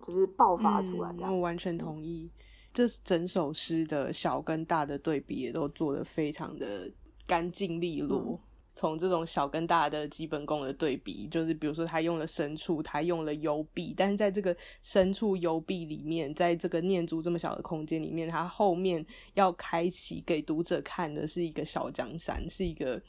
[0.06, 1.14] 就是爆发出来。
[1.30, 2.30] 我完全同意。
[2.72, 6.90] 这整首诗的小跟大的对比也都做得非常的
[7.26, 8.40] 干净利落。
[8.74, 19.04] 从这种小跟大的基本功的对比，就是比如说他用了深处，他用了幽闭，但是在这个深处幽闭里面，在这个念珠这么小的空间里面，他后面
[19.34, 23.02] 要开启给读者看的是一个小江山，是一个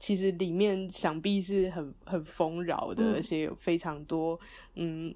[0.00, 4.36] 其实里面想必是很很丰饶的，而且有非常多
[4.74, 5.14] 嗯。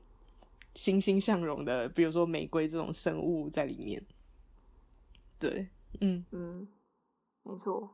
[0.78, 4.00] 欣欣向荣的，比如说玫瑰这种生物在里面。
[5.36, 5.68] 对，
[6.00, 6.68] 嗯嗯，
[7.42, 7.90] 没错。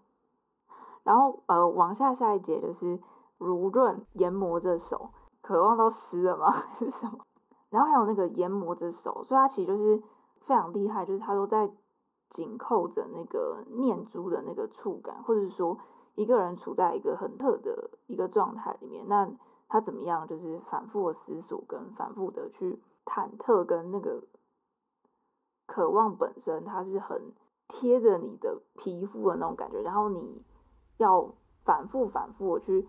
[1.02, 3.00] 然后呃，往下下一节就是
[3.38, 5.08] 如润研磨着手，
[5.40, 6.50] 渴望到湿了吗？
[6.52, 7.24] 还是什么？
[7.70, 10.02] 然后还有那个研磨着手，所以它其实就是
[10.42, 11.70] 非常厉害，就是它都在
[12.28, 15.78] 紧扣着那个念珠的那个触感，或者是说
[16.16, 19.30] 一个人处在一个很特的一个状态里面，那。
[19.68, 20.26] 他怎么样？
[20.28, 24.22] 就是反复的思索，跟反复的去忐忑，跟那个
[25.66, 27.32] 渴望本身，它是很
[27.66, 29.80] 贴着你的皮肤的那种感觉。
[29.82, 30.42] 然后你
[30.98, 32.82] 要反复反复的去，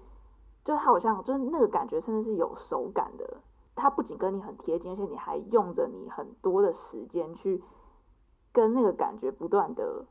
[0.64, 3.42] 就它好像就是那个感觉，甚至是有手感的。
[3.74, 7.64] 它不仅跟你很贴近，而且你还用着你很多的时间去
[8.52, 10.06] 跟那个感觉不断的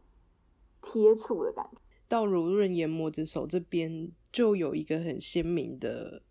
[0.82, 1.80] 贴触的感觉。
[2.08, 6.22] 到如润研磨之手这边，就有一个很鲜明的。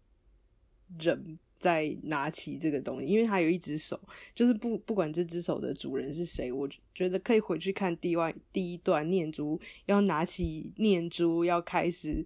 [1.00, 3.98] 人在拿起这个东西，因为他有一只手，
[4.36, 12.26] 就是不不管这只手的主人是谁，我觉得可以回去看第外第一段念珠，要拿起念珠，要开始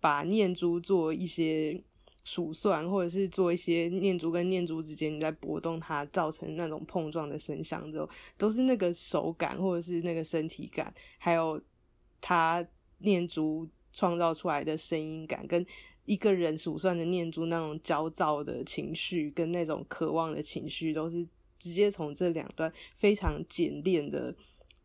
[0.00, 1.82] 把念珠做一些
[2.24, 11.58] 数算，或者是做一些念珠跟念珠之间你在波动它造成那种碰撞的声响之后，都是那个手感或者是那个身体感，还有
[12.20, 12.62] 它
[12.98, 15.64] 念珠创造出来的声音感跟。
[16.04, 21.26] 一个人数算的念珠，那种焦躁的情绪跟那种渴望的情绪，都是
[21.58, 24.34] 直接从这两段非常简练的、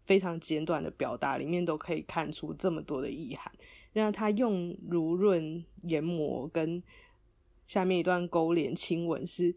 [0.06, 3.52] 非常简短的表达里面都可以看出这么多的意涵。
[3.94, 6.84] 让他用如润研磨跟
[7.66, 9.56] 下面一段勾连亲吻，是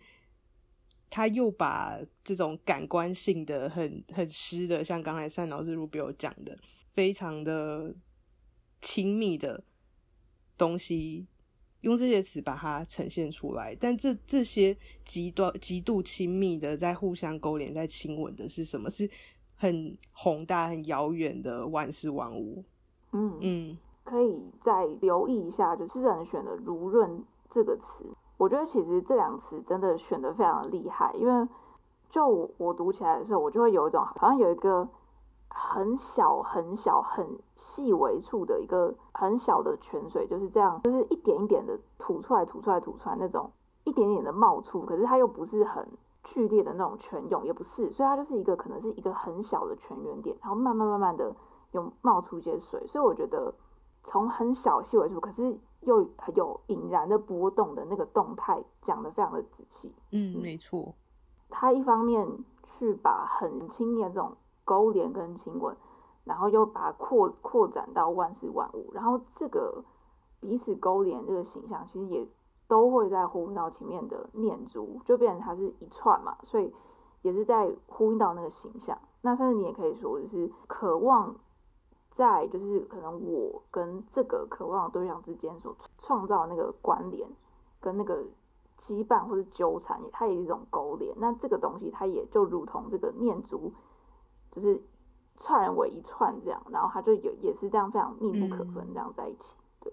[1.11, 6.57] 他又把这种感官性的很很湿的，像刚才单老师 Rubio 讲的，
[6.95, 7.95] 非常的
[8.81, 9.63] 亲密的
[10.57, 11.27] 东西，
[11.83, 13.77] 用这些词把它呈现出来。
[13.79, 18.89] 但这这些极端极度亲密的，在互相勾连、在亲吻的是什么？
[18.91, 19.09] 是
[19.57, 22.65] 很宏大、很遥远的万事万物。
[23.13, 28.07] 嗯嗯，可以再留意一下，就是人选的“如润”这个词。
[28.37, 31.49] 我觉得其实这两个词真的选的非常的厉害，因为
[32.09, 34.89] 就我读起来的时候，我就会有一种好像有一个
[35.51, 43.51] 很小很小很细微处的一个很小的泉水，就是这样，就是一点一点的吐出来、吐出来、吐出来那种
[43.85, 45.87] 一点点的冒出，可是它又不是很
[46.25, 51.35] 剧烈的那种泉涌，也不是，所以它就是一个可能是一个很小的泉源点，然后慢慢慢慢的
[51.73, 53.53] 有冒出一些水，所以我觉得
[54.05, 55.59] 从很小细微处，可是。
[55.85, 60.95] 又有引燃的波动的那个动态讲的非常的仔细，嗯，没错。
[61.49, 62.29] 他一方面
[62.63, 64.37] 去把很亲密的这种
[64.71, 65.77] 勾连跟亲吻，
[66.23, 69.83] 然后又把它扩扩展到万事万物，然后这个
[70.39, 72.25] 彼此勾连这个形象，其实也
[72.69, 76.73] 都会在呼应到前面的念珠，就变成它是一串嘛，所以
[77.23, 78.97] 也是在呼应到那个形象。
[79.23, 81.35] 那甚至你也可以说，就是渴望。
[82.13, 87.27] 在就是可能我跟这个渴望对象之间所创造那个关联，
[87.81, 88.25] 跟那个
[88.79, 91.15] 羁绊或者纠缠，它也是一种勾连。
[91.19, 93.73] 那这个东西它也就如同这个念珠，
[94.53, 94.83] 就是
[95.39, 99.55] 串为一串这样，然后它就有也是这样非常密不可分这样在一起。
[99.81, 99.93] 对，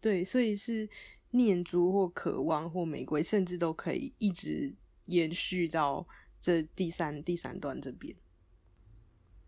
[0.00, 0.88] 对，所以是
[1.30, 4.74] 念珠或渴望或玫瑰，甚至都可以一直
[5.06, 6.06] 延续到
[6.40, 8.14] 这第三第三段这边。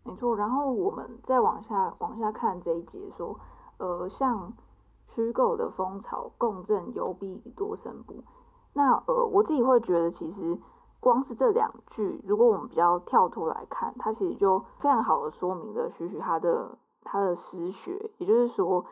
[0.03, 3.39] 没错，然后我们再往下往下看这一节说，
[3.77, 4.51] 呃，像
[5.13, 8.23] 虚构的蜂巢共振幽闭多声部，
[8.73, 10.57] 那呃，我自己会觉得，其实
[11.01, 18.85] 光是这两句，如果我们比较跳脱来看，它其实就非常好的说明了许许他的他的诗学，也就是说。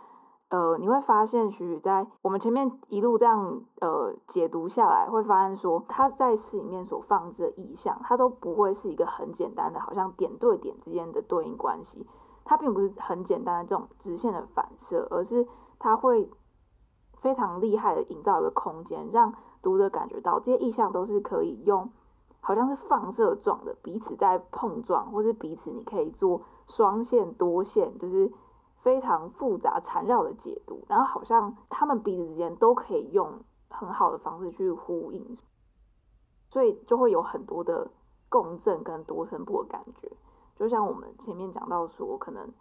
[0.51, 12.07] 呃，你会发现徐徐在我们前面一路这样呃解读下来，会发现说他在诗里面所放置的意象，它都不会是一个很简单的，好像点对点之间的对应关系，
[12.45, 16.27] 它并不是很简单的这种直线的反射，而是它会
[17.21, 21.91] 非常厉害的营造一个空间，让读者感觉到这些意象都是可以用，
[22.41, 28.31] 好像是放射状的彼此在碰撞，或是彼此你可以做双线多线，就是。
[28.81, 35.37] 非常复杂缠绕的解读，然后好像他们彼此之间都可以用很好的方式去呼应，
[36.47, 37.91] 所以就会有很多的
[38.29, 40.09] 共振跟多声部的感觉。
[40.55, 42.53] 就像我们前面讲到说，可能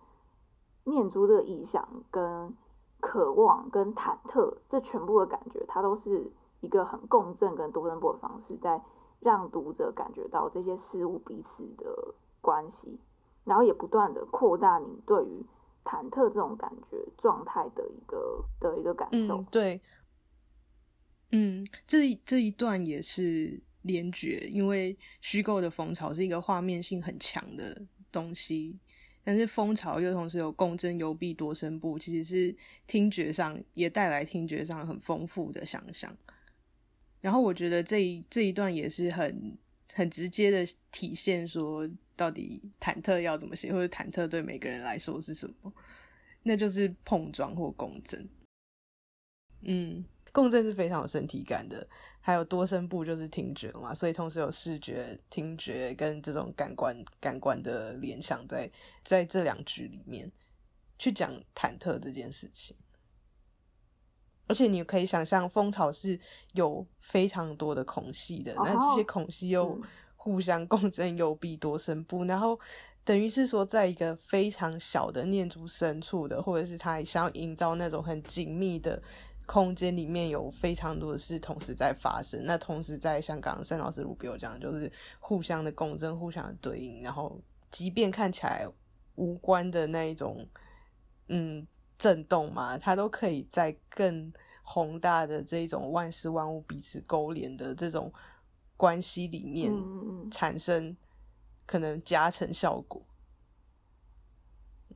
[0.83, 2.53] 念珠这个意象跟
[2.99, 8.83] 渴望跟忐忑，这全部的感觉，它都是一个很共振跟多声部的方式，在
[9.21, 12.99] 让读者感觉到这些事物彼此的关系，
[13.45, 15.45] 然后也不断的扩大你对于。
[15.85, 19.81] 忐忑这种感觉状态的一个的一个感受，对，
[21.33, 28.79] 嗯，这这一段也是联觉，因为虚构的蜂巢是一个画面性很强的东西，
[29.25, 32.55] 但是蜂巢又同时有共振幽闭多声部，其实是
[32.87, 36.15] 听觉上也带来听觉上很丰富的想象。
[37.21, 39.57] 然后我觉得这一这一段也是很
[39.95, 41.89] 很直接的体现说。
[42.19, 45.73] 到底忐忑要怎么写，或者忐忑对每个人来说是什么？
[46.43, 48.29] 那就是碰撞或共振。
[49.61, 51.89] 嗯，共振是非常有身体感的，
[52.21, 58.69] 还有多声部就是听觉嘛，所以同时有视觉、听觉跟这种感官、感官的联想在
[59.05, 60.29] 在这两句里面
[60.99, 62.77] 去讲忐忑这件事情。
[64.49, 66.19] 而且你可以想象，蜂巢是
[66.55, 69.81] 有非常多的孔隙的，那这些孔隙又。
[70.21, 72.59] 互相共振有闭多声部，然后
[73.03, 79.01] 等于是说，在一个非常小的念珠深处的，或者是他想要营造那种很紧密的
[79.47, 82.45] 空间里面，有非常多的事同时在发生。
[82.45, 87.41] 那同时在像刚刚盛老师如比我讲，就是互相的共振、互相的对应，然后
[87.71, 88.67] 即便看起来
[89.15, 90.47] 无关的那一种
[91.29, 91.67] 嗯
[91.99, 94.33] 震动嘛，它都可以在更
[94.63, 98.13] 宏大的这种万事万物彼此勾连的这种。
[98.81, 99.75] 关系里面
[100.31, 100.97] 产生
[101.67, 103.03] 可能加成效果，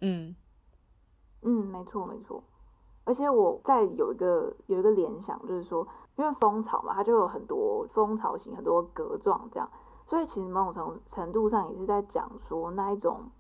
[0.01, 0.37] 嗯
[1.41, 2.45] 嗯，没错没错。
[3.03, 5.85] 而且我在有一个有一个联想，就是说，
[6.15, 9.69] 因为蜂巢嘛，它就有很多蜂巢型、很多格状这样，
[10.07, 13.33] 所以其实某种程程度上也是在讲说那一种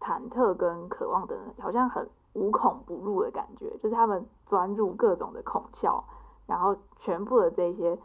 [0.00, 6.02] 忐忑跟渴望的，好像很无孔不入的感觉，就是他们钻入各种的孔窍，
[6.46, 7.98] 然后全部的这些。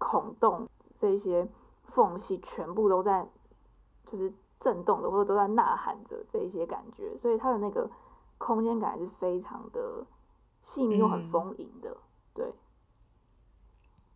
[0.00, 0.68] 孔洞
[1.00, 1.48] 这些
[1.82, 3.28] 缝隙全部都在
[4.06, 7.90] 就是震动的，或者都在呐喊着这一些感觉，所以它的那个
[8.38, 10.06] 空间感是非常的
[10.62, 11.98] 细腻又很丰盈的，对。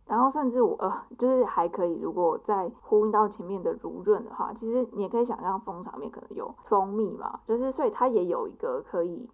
[0.05, 9.29] 然后甚至我呃，就是还可以，如果再呼应到前面的如润的话，其实你也可以想象蜂场面可能有蜂蜜嘛，就是所以它也有一个可以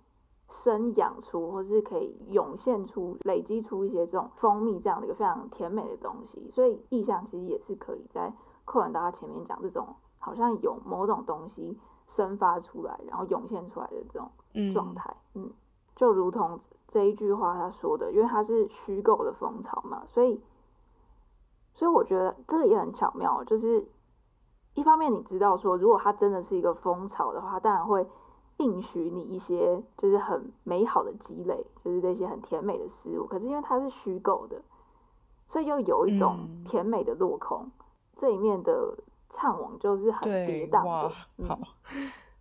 [0.47, 6.47] 生养出，或是可以涌现出、累积出一些这种蜂蜜这样的一个非常甜美的东西。
[6.51, 8.31] 所以意象其实也是可以在
[8.63, 14.31] 扣完到他前面讲这种好像有某种东西生发出来，然后涌现出来的这种
[14.73, 15.49] 状态，嗯，
[15.95, 20.39] 就如同这一句话他说的，因为它是虚构的蜂巢嘛，所以。
[21.79, 23.87] 所以我觉得这个也很巧妙，就是
[24.73, 28.05] 一方面你知道说，如果它真的是一个风潮的话，当然会
[28.57, 33.25] 应许你一些就是很美好的积累，就是这些很甜美的事物。
[33.25, 34.61] 可是因为它是虚构的，
[35.47, 37.71] 所以又有一种甜美的落空。
[38.17, 38.93] 这一面的
[39.29, 41.47] 怅惘就是很跌宕的。
[41.47, 41.57] 好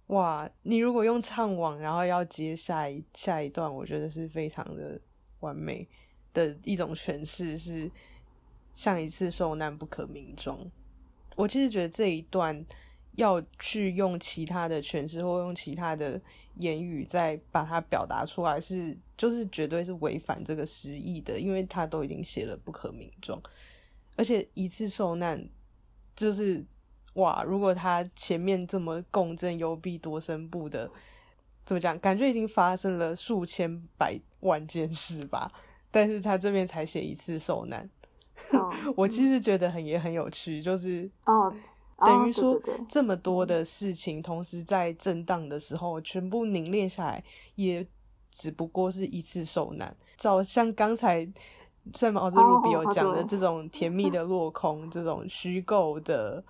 [0.09, 5.01] 哇，你如果用怅惘，然后要接下一下一段，我觉得是非常的
[5.39, 5.89] 完美
[6.35, 7.89] 的一种诠释是。
[8.79, 10.57] 像一次受难不可名状，
[11.35, 12.65] 我其实觉得这一段
[13.17, 16.23] 要去用其他的诠释或用其他的
[16.61, 23.43] 言语再把它表达出来，是就是绝对是违反这个诗意的，因为他都已经写了不可名状，
[24.17, 25.45] 而且一次受难
[26.15, 26.65] 就是
[27.15, 30.89] 哇，如果他前面这么共振幽闭多声部的，
[31.67, 31.99] 怎么讲？
[31.99, 35.51] 感觉已经发生了数千百万件事吧，
[35.91, 37.91] 但是他这边才写一次受难。
[38.97, 41.53] 我其实觉得很也很有趣，就是哦，
[41.99, 47.25] 等于说这么多的事情同时在震荡的时候，全部凝练下来，
[47.57, 47.87] 也
[48.31, 49.95] 只不过是一次受难。
[50.17, 51.29] 照像刚才
[51.93, 56.45] 在毛泽鲁比有讲的这种甜蜜的落空，这种虚构的，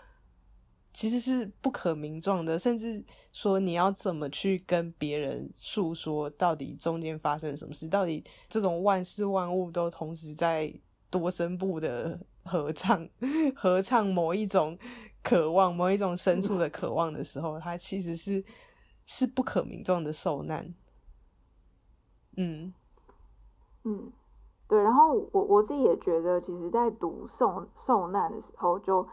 [0.93, 2.59] 其实是不可名状的。
[2.59, 7.89] 甚至说你要怎么去跟别人诉说，到底中间发生什么事？
[7.89, 10.72] 到底这种万事万物都同时在。
[11.11, 13.09] 多声部的合唱，
[13.57, 14.79] 合唱某一种
[15.23, 18.45] 渴望，某一种深处的渴望的时候，它其实是
[19.07, 20.75] 是不可名状的受难。
[22.37, 22.73] 嗯
[23.85, 24.13] 嗯，
[24.69, 24.83] 对。
[24.83, 29.07] 然后我我自己也觉得，其实，在读受受难的时候，就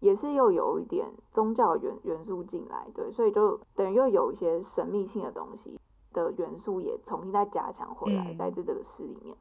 [0.00, 5.78] 也是又有一点宗教元元素进来，对，所以就等于又有一些神秘性的东西
[6.12, 9.36] 的元素也重新再加强回来，在这这个诗里面。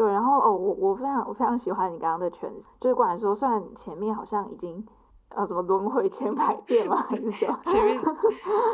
[0.00, 4.82] 对，然后哦，我我非常我非常喜欢你刚刚的诠释，就是管说，虽然前面好像已经
[5.28, 8.00] 呃什么轮回千百遍嘛， 还是什么，前面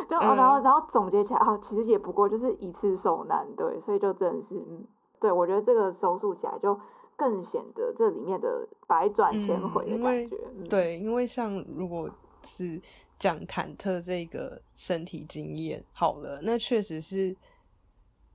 [0.08, 4.86] 就然后然后总结起来啊，其实也不过就是一次受难，对，所以就真的是，嗯，
[5.18, 6.78] 对我觉得这个收束起来就
[7.16, 10.38] 更显得这里面的百转千回的感觉。
[10.70, 12.08] 对，因为像如果
[12.44, 12.80] 是
[13.18, 17.36] 讲忐忑这个身体经验好了，那确实是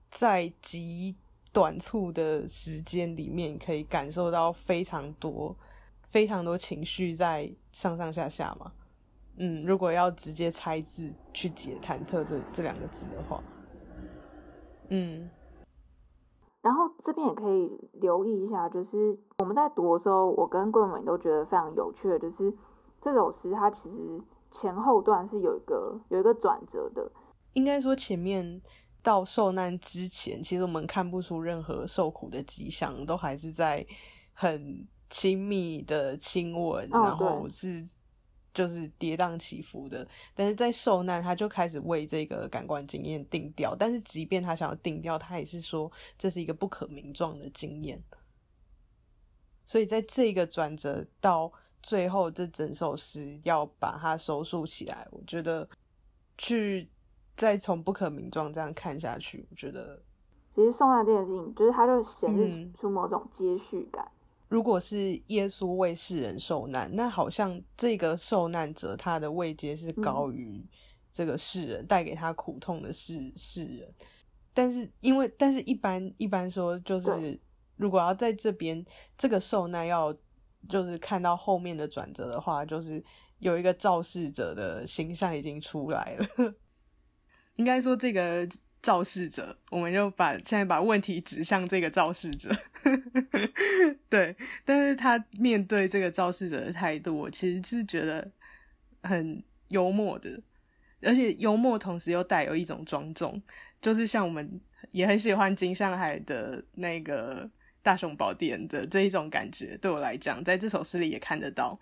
[0.10, 1.16] 在极。
[1.54, 5.56] 短促的时间里面，可以感受到非常多、
[6.10, 8.72] 非常多情绪在上上下下嘛。
[9.38, 13.44] 嗯，如果要直接拆字去解“忐忑”这这两个字的话，
[14.90, 15.30] 嗯。
[16.62, 22.54] 然后这边也可以留意一下，就是我们在读的时候，我跟桂美都觉得非常有趣的，就是
[23.02, 24.22] 这首诗它其实
[24.52, 27.12] 前后段是有一个有一个转折的，
[27.54, 28.62] 应该说前面。
[29.04, 33.84] 到受难之前，其实我们看不出任何受苦的迹象，都还是在
[34.34, 37.88] 很亲密的亲吻，然后是
[38.54, 40.08] 就是跌宕起伏的。
[40.36, 43.76] 但是在受难，他就开始为这个感官经验定调。
[43.76, 48.04] 但是即便他想要定调，他也是说这是一个不可名状的经验。
[49.66, 55.68] 所以在这个转折到最后，这整首诗要把它收束起来，我觉得
[56.38, 56.91] 去。
[57.36, 60.02] 再从不可名状这样看下去，我觉得
[60.54, 64.10] 其实送难这件事情，就是它就显示出某种接续感。
[64.50, 70.62] 如果是耶稣为世人受难，那好像这个受难者他的位阶是高于
[71.10, 73.94] 这个世人带给他苦痛的世世人。
[74.54, 77.40] 但是因为，但是一般一般说，就是
[77.78, 78.86] 如果要在这边
[79.18, 80.14] 这个受难要
[80.68, 83.02] 就是看到后面的转折的话，就是
[83.40, 86.54] 有一个肇事者的形象已经出来了。
[87.56, 88.48] 应该说，这个
[88.82, 92.50] 肇事者，我们就把现在把问题指向这个肇事者。
[94.10, 94.36] 对，
[94.66, 98.32] 但是他面对这个肇事者的态度，我其实是觉得
[99.04, 100.42] 很幽默的，
[101.02, 103.42] 而且幽默同时又带有一种庄重，
[103.82, 104.60] 就是像我们
[104.92, 107.50] 也很喜欢金上海的那个
[107.84, 111.80] 大雄宝殿的这一种感觉，对我来讲，在这首诗里也看得到。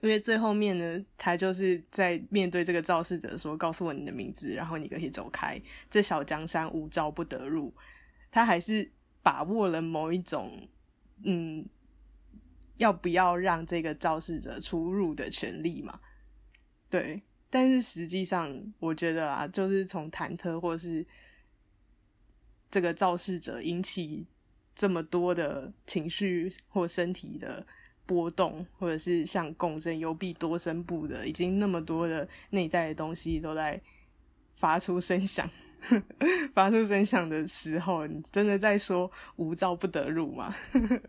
[0.00, 5.60] 因为最后面呢，他就是在面对这个肇事者说：“告诉我你的名字，然后你可以走开。
[5.90, 7.74] 这小江山无招不得入。”
[8.32, 8.90] 他还是
[9.22, 10.66] 把握了某一种，
[11.24, 11.68] 嗯，
[12.78, 16.00] 要不要让这个肇事者出入的权利嘛？
[16.88, 17.22] 对。
[17.50, 21.06] 但是实际上，我觉得啊，就是从忐忑或是
[22.70, 24.26] 这个肇事者引起
[24.74, 27.66] 这么多的情绪或身体的。
[28.10, 33.80] 波动，或者是像共振、幽闭、多声部的，已经那么多的内在的东西都在
[34.52, 35.48] 发出声响，
[36.52, 40.52] 发出声响的时候，你真的在说无照不得入吗？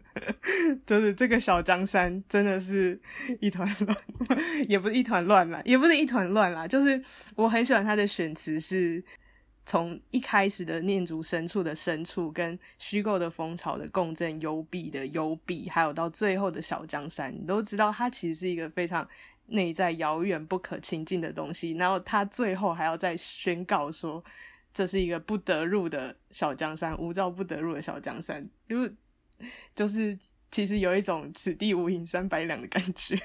[0.86, 3.02] 就是这个小江山真的是
[3.39, 3.97] 一团乱，
[4.70, 7.04] 也不是一团乱啦，也不是一团乱啦，就是
[7.36, 9.04] 我很喜欢他的选词是。
[9.66, 19.07] 从一开始的念足深处的深处，跟虚构的蜂巢的共振，幽闭的幽闭，还有到最后的小江山，你都知道它其实是一个非常
[19.47, 21.72] 内在遥远不可亲近的东西。
[21.74, 24.24] 然后他最后还要再宣告说，
[24.74, 28.95] 这是一个不得入的小江山，无照不得入的小江山，就是
[29.76, 30.18] 就是。
[30.52, 33.16] 其实有一种“此地无银三百两”的感觉，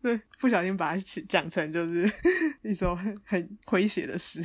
[0.00, 2.10] 对，不小心把它讲成就是
[2.64, 4.42] 一首很很诙谐的诗，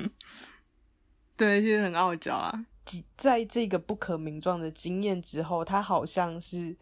[1.36, 2.66] 对，其实很傲娇啊。
[3.16, 6.76] 在这个不可名状的经验之后，他好像是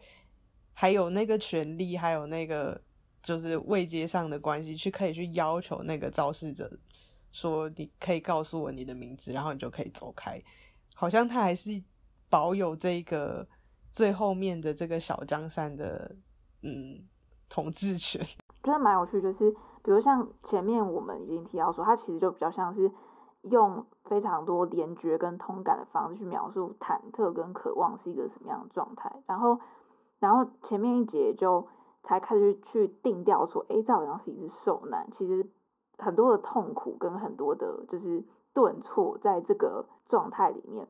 [0.73, 2.81] 还有那个权利，还有那个
[3.21, 6.71] 就是位阶上的关系，去可以去要求那个肇事者
[7.31, 10.41] 说：“你可以告诉我你的名字，然后你就可以走开。”
[10.99, 11.81] 好像他还是
[12.29, 13.47] 保有这个
[13.89, 16.13] 最后面的这个小江山的
[16.61, 17.07] 嗯
[17.47, 18.21] 统治权，
[18.65, 19.21] 觉得蛮有趣。
[19.21, 19.49] 就是
[19.81, 22.91] 比如像前面我们已经提到说，他其实就比较像是
[23.43, 29.23] 用非常多联觉跟通感的方式去描述忐忑跟渴望是一个什么样的状态。
[29.25, 29.57] 然后，
[30.19, 31.65] 然后前面一节就
[32.03, 35.07] 才开始去定调说，哎，这好像是一只受难。
[35.13, 35.49] 其实
[35.97, 38.21] 很多的痛苦跟很多的，就是。
[38.53, 40.87] 顿挫在这个状态里面，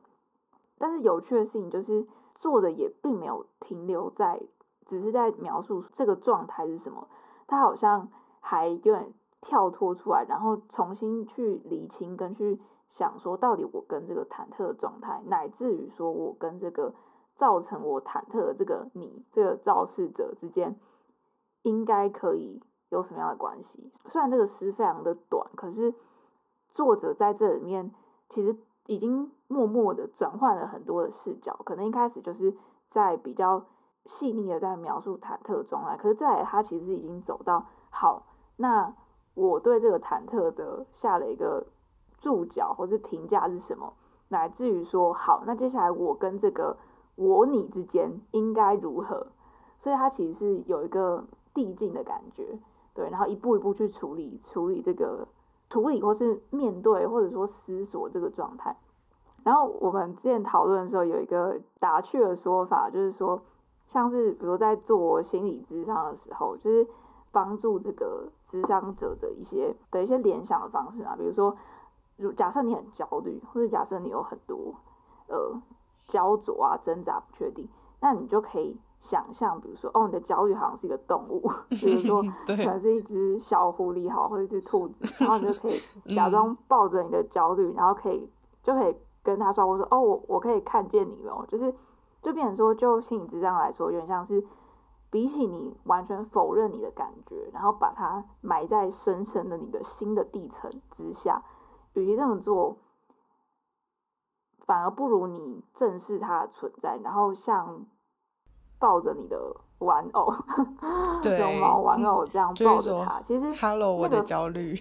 [0.78, 4.40] 但是有趣的事情就是，作者也并没有停留在
[4.86, 7.06] 只是在描述这个状态是什么，
[7.46, 8.08] 他好像
[8.40, 12.58] 还有点跳脱出来，然后重新去理清跟去
[12.88, 16.94] 想说，到底我跟这个忐忑的状态，乃至于说我跟这个
[17.36, 20.80] 造成我忐忑的这个你这个肇事者之间，
[21.62, 23.92] 应该可以有什么样的关系？
[24.06, 25.94] 虽然这个诗非常的短，可是。
[26.72, 27.92] 作者在这里面
[28.28, 28.56] 其实
[28.86, 32.56] 已经默默的转换了很多的视角，可能一开始就是
[32.88, 33.64] 在比较
[34.06, 38.94] 细腻的在描述忐忑状态，可是再来他其实已经走到好，那
[39.34, 41.66] 我对这个忐忑的下了一个
[42.18, 43.92] 注脚或是评价是什么，
[44.28, 46.76] 乃至于说好，那接下来我跟这个
[47.16, 49.28] 我你之间应该如何，
[49.78, 52.58] 所以他其实是有一个递进的感觉，
[52.94, 55.28] 对，然后一步一步去处理处理这个。
[55.70, 58.76] 处理或是面对，或者说思索这个状态。
[59.44, 63.40] 然后我们之前讨论的时候，有一个打趣的说法，就是说，
[63.86, 66.86] 像是比如在做心理咨商的时候，就是
[67.32, 71.56] 帮助这个咨商者的一些的一些联想的方式啊，比如说，
[72.16, 74.74] 如假设你很焦虑，或者假设你有很多
[75.28, 75.58] 呃
[76.08, 77.66] 焦灼啊、挣扎、不确定，
[78.00, 78.76] 那你就可以。
[79.00, 85.80] 想象，比如说，哦，你的焦虑好像是一个动物， 比如说， 可能是一只小狐狸，好，或者一只兔子，然后你就可以
[86.14, 88.30] 假装抱着你的焦虑，然后可以
[88.62, 91.74] 就可以跟他说，我说，哦，我我可以看见你了，就是
[92.20, 94.46] 就变成说，就心理智障来说，有点像是
[95.10, 101.42] 比起你完全否认你的感觉，然后把它埋在深深的你的心的地层之下，
[101.94, 102.76] 与其这么做，
[104.66, 107.86] 反而不如你正视它的存在，然后像。
[108.80, 109.38] 抱着你的
[109.80, 110.32] 玩偶，
[111.22, 114.74] 绒毛玩偶这样抱着它，其实 Hello，我的焦虑，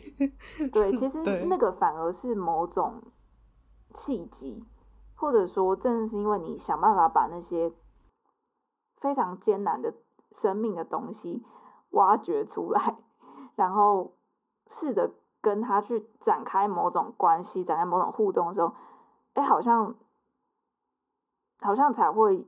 [0.71, 3.01] 对，其实那个反而是某种
[3.93, 4.65] 契机，
[5.15, 7.73] 或者说正是因为你想办法把那些
[8.95, 9.93] 非常艰难的
[10.31, 11.45] 生命的东西
[11.89, 12.97] 挖掘出来，
[13.55, 14.13] 然后
[14.67, 18.73] 试着跟他去展开某种关系，展开某种互动的时候，
[19.33, 19.93] 哎，好像
[21.59, 22.47] 好像才会。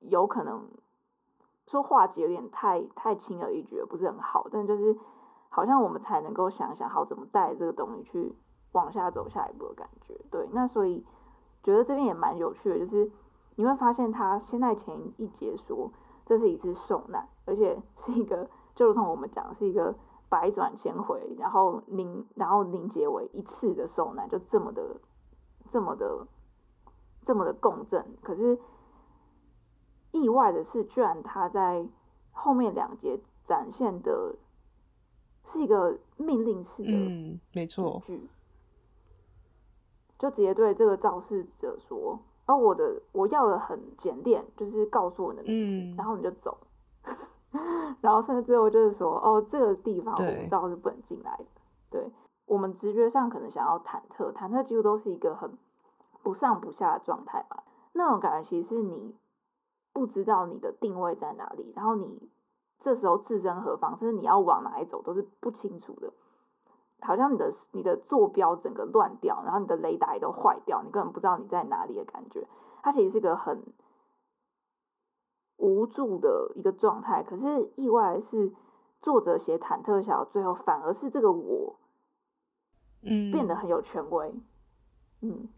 [0.00, 0.68] 有可能
[1.66, 4.46] 说化解有点太太轻而易举，不是很好。
[4.50, 4.96] 但就是
[5.48, 8.34] 好像我们才能够想想好怎么带这个东西去
[8.72, 10.18] 往下走下一步的感觉。
[10.30, 11.04] 对，那所以
[11.62, 13.10] 觉得这边也蛮有趣的，就是
[13.56, 15.90] 你会发现他现在前一节说
[16.24, 19.94] 这是一次受难，而且 是一个就如同我们讲是一个
[20.28, 25.00] 百转千回，然后凝然后凝结为一次的受难，就这么的
[25.68, 26.26] 这么的
[27.22, 28.58] 这么的共振，可是
[30.12, 31.86] 意外的是，居然他在
[32.32, 34.34] 后面两节展现的
[35.44, 38.02] 是一个命令式的，嗯，没错，
[40.18, 46.58] 就直接对这个肇事者说：“哦，我的我要的很简练，就是告诉我的名字，然后你就走。
[48.02, 51.44] ”然后甚至最后就是说：“哦，这个地方我们知道是不能进来的。”
[51.90, 52.10] 对
[52.44, 55.56] 我们直觉上可能想要忐忑，忐忑几乎都是一个很
[56.22, 57.62] 不上不下的状态嘛。
[57.92, 59.14] 那种感觉其实是你
[59.98, 62.30] 不知道你的定位在哪里，然后你
[62.78, 66.12] 这时候置身何方，甚至你要往哪里走都是不清楚的。
[67.00, 72.46] 好像你的你的坐标整个乱掉，然后你的雷达也都坏掉，你根本不知道你在哪里的感觉。
[72.80, 73.60] 它其实是个很
[75.56, 77.24] 无助的一个状态。
[77.24, 78.52] 可是意外是，
[79.00, 81.74] 作者写忐忑小，最后反而是这个我，
[83.02, 84.32] 嗯，变得很有权威，
[85.22, 85.48] 嗯。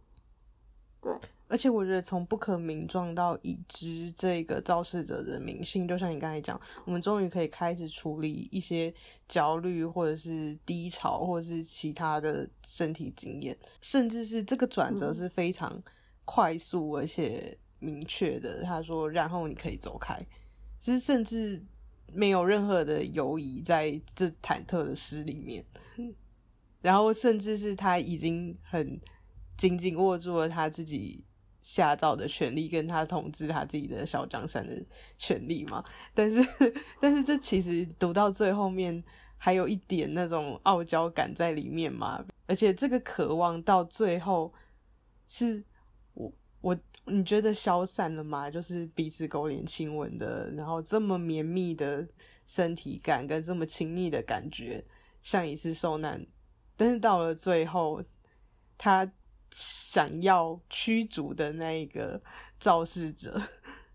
[1.02, 1.10] 对，
[1.48, 8.92] 而且我觉得从不可名状到已知这个肇事者的名姓，就像你刚才讲，我们终于可以开始处理一些
[9.26, 15.82] 焦虑，或者是低潮，或者是其他的身体经验，甚至是这个转折是非常
[16.26, 18.62] 快速而且明确的。
[18.62, 20.20] 他说：“然后你可以走开。”
[20.78, 21.64] 其实甚至
[22.12, 25.64] 没有任何的犹疑在这忐忑的诗里面，
[26.82, 29.00] 然后甚至是他已经很。
[29.60, 31.22] 紧紧握住了他自己
[31.60, 34.82] 下诏的权利，跟他统治他自己的小江山的
[35.18, 35.84] 权利嘛。
[36.14, 36.42] 但是，
[36.98, 39.04] 但是这其实读到最后面，
[39.36, 42.24] 还有一点那种傲娇感在里面嘛。
[42.46, 44.50] 而且，这个渴望到最后，
[45.28, 45.62] 是
[46.14, 46.32] 我
[46.62, 48.50] 我你觉得消散了吗？
[48.50, 52.08] 就是彼此勾连亲吻的，然后这么绵密的
[52.46, 54.82] 身体感跟这么亲密的感觉，
[55.20, 56.26] 像一次受难。
[56.78, 58.02] 但是到了最后，
[58.78, 59.12] 他。
[59.50, 62.22] 想要驱逐的那一个
[62.58, 63.40] 肇事者，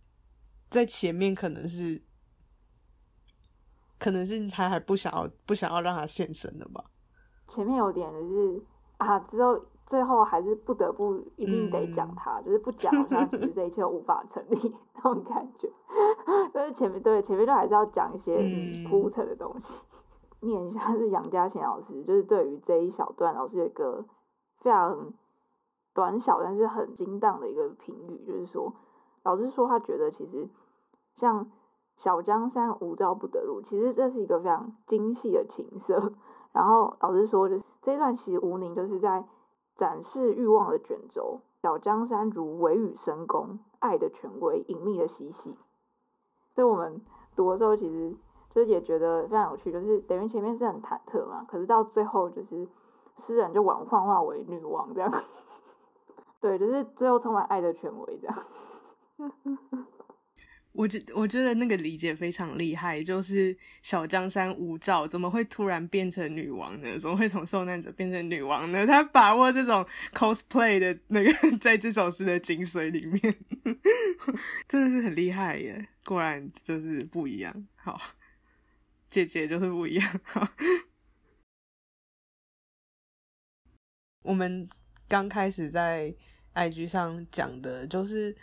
[0.70, 2.02] 在前面可能是，
[3.98, 6.84] 可能是他还不想要不想要让他现身的吧。
[7.48, 8.62] 前面有点就是
[8.98, 15.72] 啊，之后最后还是不得不一定得讲他，就是不讲好像其实这一切无法成立 那种感觉。
[16.54, 18.36] 但是前面对前面都还是要讲一些
[18.90, 19.74] 铺陈的东西。
[20.42, 24.06] 念一下是杨家贤老师，就是对于这一小段，老师有一个
[24.58, 25.14] 非常。
[25.96, 28.74] 短小但是很精当的一个评语，就是说，
[29.24, 30.50] 老师说他觉得其实
[31.16, 31.50] 像
[31.96, 36.12] 小江山无招不得入，其实这是一个非常精细的情色。
[36.52, 39.26] 然后老师说，就是这一段其实吴宁就是在
[39.76, 45.56] 展示欲望的卷轴，小江山如微雨深宫，爱的权威隐秘的嬉戏。
[46.54, 47.02] 所以我们
[47.38, 48.14] 读的时候，其实
[48.50, 52.68] 就是也觉得非常有趣，就是等于前面是很忐忑嘛，可是到最后就是
[53.16, 55.10] 诗人就往幻化为女王这样。
[56.46, 58.48] 对，就是最后充满爱的权威这样。
[60.74, 67.00] 我觉我觉得那个理解非常厉害，就是小江山无照，怎么会突然变成女王呢？
[67.00, 68.86] 怎么会从受难者变成女王呢？
[68.86, 73.20] 他把握这种 cosplay 的那个， 在这首诗的精髓里面，
[74.68, 75.90] 真的是很厉害耶！
[76.04, 77.68] 果然就是不一样。
[77.74, 78.00] 好，
[79.10, 80.20] 姐姐就是不一样。
[80.22, 80.48] 好，
[84.22, 84.70] 我们
[85.08, 86.14] 刚开始在。
[86.56, 88.36] IG 上讲的就是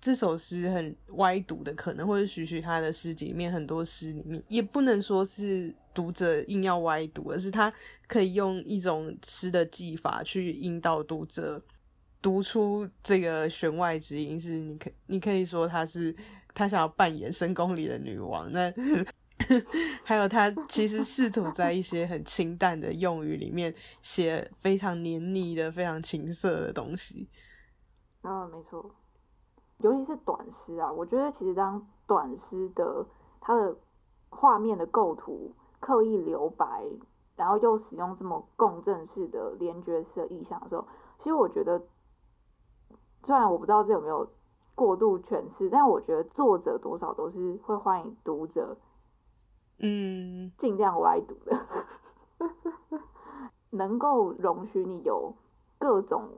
[0.00, 7.72] 这首诗很歪读的可能，或者许许他的诗集里面很多诗里面，也不能说是读者硬要歪读，而是他
[8.06, 11.60] 可以用一种诗的技法去引导读者
[12.22, 14.40] 读出这个弦外之音。
[14.40, 16.14] 是你可你可以说他是
[16.54, 18.72] 他想要扮演深宫里的女王，那。
[20.02, 27.28] 还有，他其实试图在一些很清淡的用语里面写非常黏腻的、非常情色的东西。
[28.22, 28.90] 嗯，没错，
[29.78, 33.06] 尤其是短诗啊，我觉得其实当短诗的
[33.40, 33.76] 它的
[34.30, 36.84] 画面的构图刻意留白，
[37.36, 41.80] 然后又使用这么共振式的连觉式的意象的时候，其实我觉得，
[43.22, 44.28] 虽然我不知道这有没有
[44.74, 48.76] 过度诠释，但我觉得作者多少都是会欢迎读者。
[49.78, 51.66] 嗯，尽量歪读的，
[53.70, 55.34] 能够容许你有
[55.78, 56.28] 各种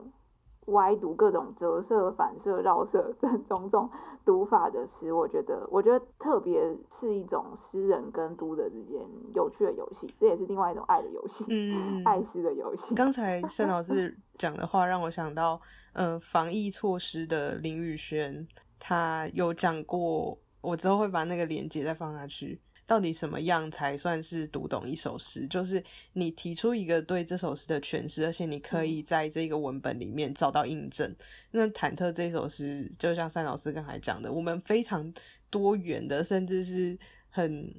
[0.67, 3.89] 歪读、各种折射、反射、绕射这种种
[4.25, 8.99] 读法的诗，我觉得，我觉得特别是一种诗人跟读者之间
[9.33, 12.93] 有趣的游戏，这也是另外一种爱的游戏，嗯， 爱诗的游戏。
[12.93, 15.59] 刚才盛老师讲的话让我想到，
[15.93, 18.45] 嗯，防疫措施的林宇轩，
[18.77, 22.61] 他有讲过，我之后会把那个链接再放下去。
[22.89, 25.47] 到底什么样才算是读懂一首诗？
[25.47, 25.81] 就是
[26.13, 31.15] 你提出一个对这首诗的诠释，而且你可以在这个文本里面找到印证。
[31.51, 35.13] 那忐忑这首诗，就像单老师刚才讲的，我们非常
[35.51, 36.97] 多元的，甚至是
[37.29, 37.71] 很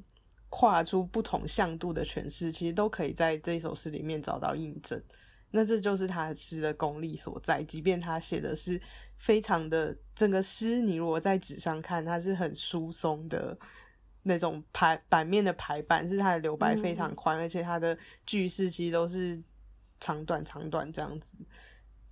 [0.48, 5.02] 跨出不同向度的诠释，其实都可以在这首诗里面找到印证。
[5.50, 8.80] 那这就是他诗的功力所在，即便他写的是
[9.16, 13.58] 非常的整个诗，你如果在纸上看，它是很疏松的
[14.22, 19.42] 那种排版面的排版，是它的留白非常宽，而且它的句式其实都是
[19.98, 21.38] 长短长短这样子。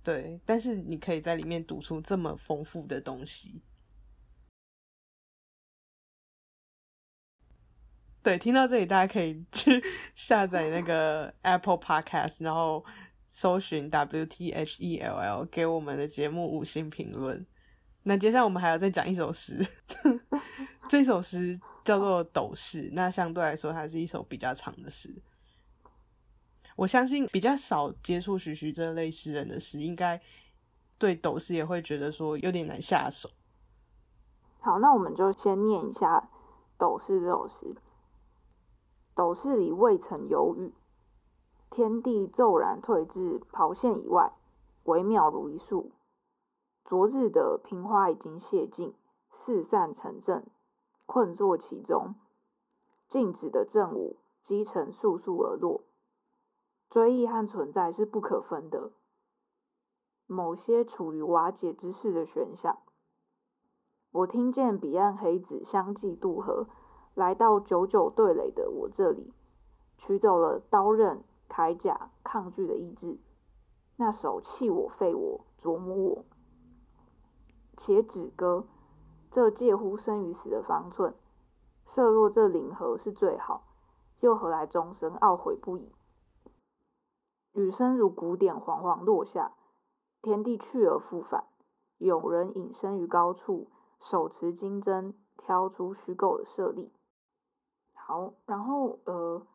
[0.03, 3.61] 对，但是你可以在里面读出这么丰富的东西。
[8.21, 9.83] 对，听到这里，大家可以 去
[10.15, 12.85] 下载那个 Apple Podcast，然后。
[13.31, 17.45] 搜寻 W T H E L L 给我们的节目五星评论。
[18.01, 19.63] 那接下来我们还要再讲一首诗，
[20.89, 22.89] 这首诗叫做《斗士》。
[22.93, 25.09] 那相对来说，它是一首比较长的诗。
[26.75, 30.21] 我相信比较少接触徐徐这类诗人的诗，应该
[30.97, 33.29] 对斗士也会觉得说有点难下手。
[34.61, 36.19] 好，那我们就先念一下
[36.77, 37.75] 《斗士》这首诗。
[39.15, 40.73] 斗士里未曾有雨。
[41.69, 44.33] 天地骤然退至袍线以外，
[44.85, 45.91] 惟妙如一束。
[46.83, 48.95] 昨日的平花已经谢尽，
[49.31, 50.47] 四散成阵，
[51.09, 52.13] 困坐其中。
[53.07, 55.81] 静止的正午，积尘簌簌而落。
[56.87, 58.91] 追忆和存在是不可分的。
[60.27, 62.77] 某些处于瓦解之势的选项。
[64.11, 66.67] 我听见彼岸黑子相继渡河，
[67.15, 69.33] 来到久久对垒的我这里，
[69.97, 71.23] 取走了刀刃。
[71.49, 73.17] 铠甲抗拒的意志，
[73.95, 76.25] 那手弃我废我琢磨我，
[77.75, 78.67] 且止歌，
[79.39, 81.15] 这介乎生与死的方寸，
[81.85, 83.63] 设若这灵核是最好，
[84.19, 85.93] 又何来终生懊悔不已？
[87.53, 89.53] 雨声如鼓点惶惶落下，
[90.21, 91.45] 天地去而复返，
[91.99, 96.91] 有人隐身于高处，手持金针挑出虚构的舍利。
[97.93, 99.47] 好，然后呃。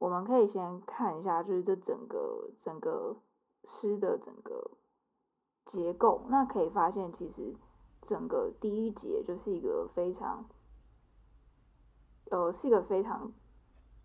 [0.00, 3.16] 我们可以先看一下，就是这整个整个
[3.64, 4.70] 诗的整个
[5.66, 6.22] 结构。
[6.28, 7.54] 那可以发现，其实
[8.02, 10.44] 整个第一节就是一个非常，
[12.30, 13.32] 呃，是一个非常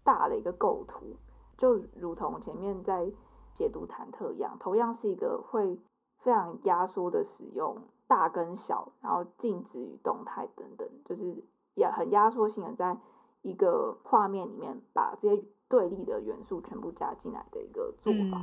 [0.04, 1.18] 大的一个构图，
[1.58, 3.12] 就如同前面在
[3.54, 5.80] 解读忐忑一样，同样是一个会
[6.20, 11.44] 非常压缩的使用大跟小，然后静止与动态等等，就是
[11.74, 12.98] 也很压缩性的在
[13.42, 15.44] 一个画面里面把这些。
[15.68, 18.40] 对立的元素全部加进来的一个做法。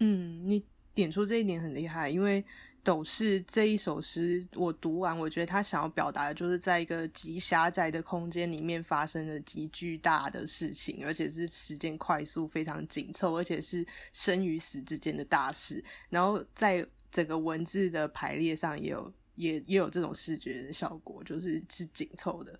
[0.00, 2.42] 嗯，你点出这一点很厉害，因为
[2.88, 15.84] 斗士这一首诗，我读完，我觉得他想要表达的就是在一个极狭窄的空间里面发生了极巨大的事情，而且是时间快速、非常紧凑，而且是生与死之间的大事。
[16.08, 16.82] 然后在
[17.12, 22.58] 整个文字的排列上，也有也也有这种视觉的效果，就是是紧凑的。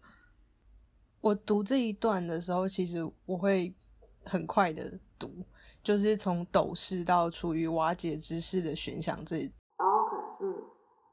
[1.23, 3.75] 我读这一段的时候，其实我会
[4.25, 5.43] 很快的读，
[5.83, 9.51] 就是从斗士到处于瓦解之势的悬想这，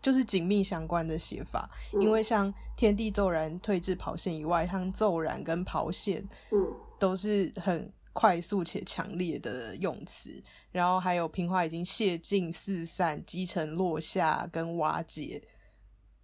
[0.06, 1.68] 就是紧密相关的写法。
[2.00, 10.44] 因为像天地骤然退至跑线以外，像骤然跟跑线，嗯，都是很快速且强烈的用词。
[10.72, 15.42] 然后还有平花已经泄尽四散，积尘落下跟瓦解，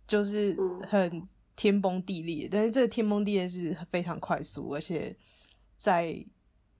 [0.07, 0.55] 就是
[0.87, 1.27] 很。
[1.53, 5.15] 天崩地裂，但是这个天崩地裂是非常快速，而且
[5.77, 6.05] 在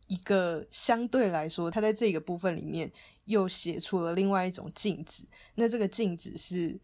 [0.08, 2.92] 一个相对来说，它在这个部分里面
[3.26, 5.24] 又写出了另外一种静止。
[5.54, 6.80] 那这个静止是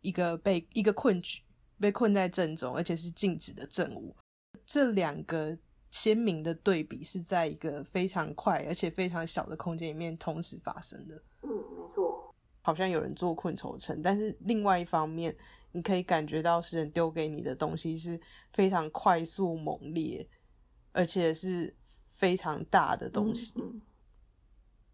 [0.00, 1.42] 一个被一个困局，
[1.80, 4.16] 被困在正中，而且是静止的正午。
[4.64, 5.56] 这两个
[5.90, 11.14] 鲜明的对比是在一个非常快而且非常小的空间里面同时发生的。
[11.42, 15.36] 嗯，没错，好像有人做困愁城，但是另外一方面。
[15.70, 18.18] 你可以感觉到诗人丢给你的东西是
[18.54, 20.26] 非常快速、猛烈，
[20.92, 21.76] 而且是
[22.08, 23.52] 非常大的东西。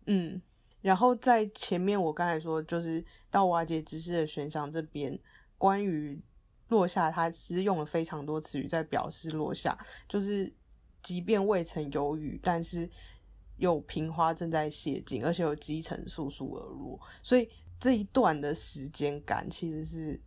[0.07, 0.43] 嗯，
[0.85, 5.18] 然后在前面我刚才说，就是到瓦解之势的悬赏这边，
[5.57, 6.20] 关于
[6.68, 10.53] 落下，他其实用了非常多词语在表示落下，就是
[11.03, 12.89] 即便未曾有雨，但是
[13.57, 17.49] 有平花正在谢尽，而且有积尘簌簌而落，所以
[17.80, 20.20] 这一段的时间感其实是。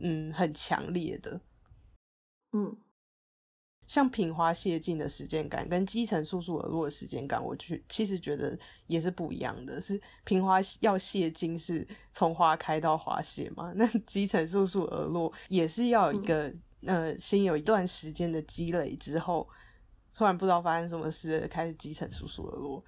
[0.00, 1.40] 嗯，很强烈的，
[2.52, 2.78] 嗯，
[3.88, 9.80] 像品花谢尽的时间感，跟积尘簌簌而落的时间感，我去其实觉得也是不一样的。
[9.80, 13.72] 是品花要谢尽，是从花开到花谢嘛？
[13.74, 19.48] 那积尘簌簌而落，也是要有一个呃，先有一段时间的积累之后，
[20.14, 22.84] 突然不知道发生什么事，开始积成簌簌而落。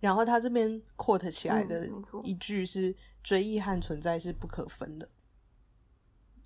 [0.00, 1.88] 然后他这边 quote 起来的
[2.22, 5.08] 一句是“追忆和存在是不可分的”。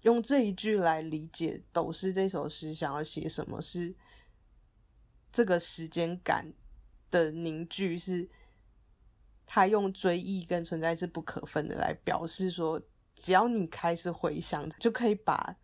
[0.03, 3.61] 用这一句来理解斗士这首诗想要写什么？
[3.61, 3.95] 是
[5.33, 6.53] 这个时间感
[7.11, 8.29] 的凝聚，是
[9.45, 12.81] 他用追忆跟存在是不可分的来表示说，
[13.15, 15.57] 只要你开始回想，就可以把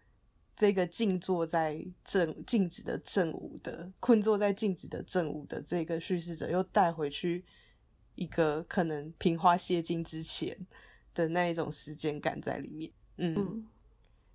[0.57, 7.45] 这个静坐在正静止的正午的困坐在静止的正午的这个叙事者，又带回去
[8.17, 10.67] 一个可能平花谢尽之前
[11.15, 13.67] 的那一种时间感在里面，嗯。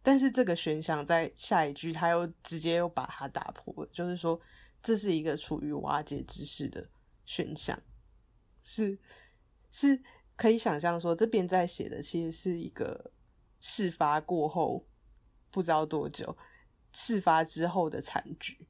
[0.02, 4.40] 但是这个选项在下一句，他又直接又把它打破，就是说
[4.82, 6.90] 这是一个处于瓦解之势的
[7.26, 7.80] 选项，
[8.64, 8.98] 是
[9.72, 10.02] 是
[10.36, 13.12] 可以想象说这边在写的其实是一个
[13.60, 14.86] 事发过后
[15.52, 16.38] 不知道多久，
[16.92, 18.68] 事发之后的惨剧。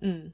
[0.00, 0.32] 嗯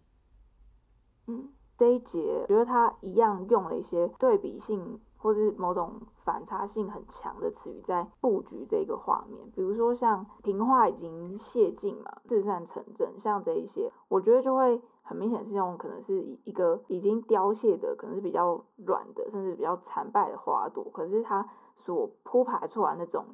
[1.27, 5.01] 嗯，这一节我觉得他一样用了一些对比性。
[5.19, 23.25] 或是某种反差性很强的词语在布局这个画面，比如说像平话已经谢尽嘛，至善成正，像这一些，我觉得就会很明显是用可能是一个已经凋谢的，可能是比较软的，甚至比较残败的花朵，可是它所铺排出来那种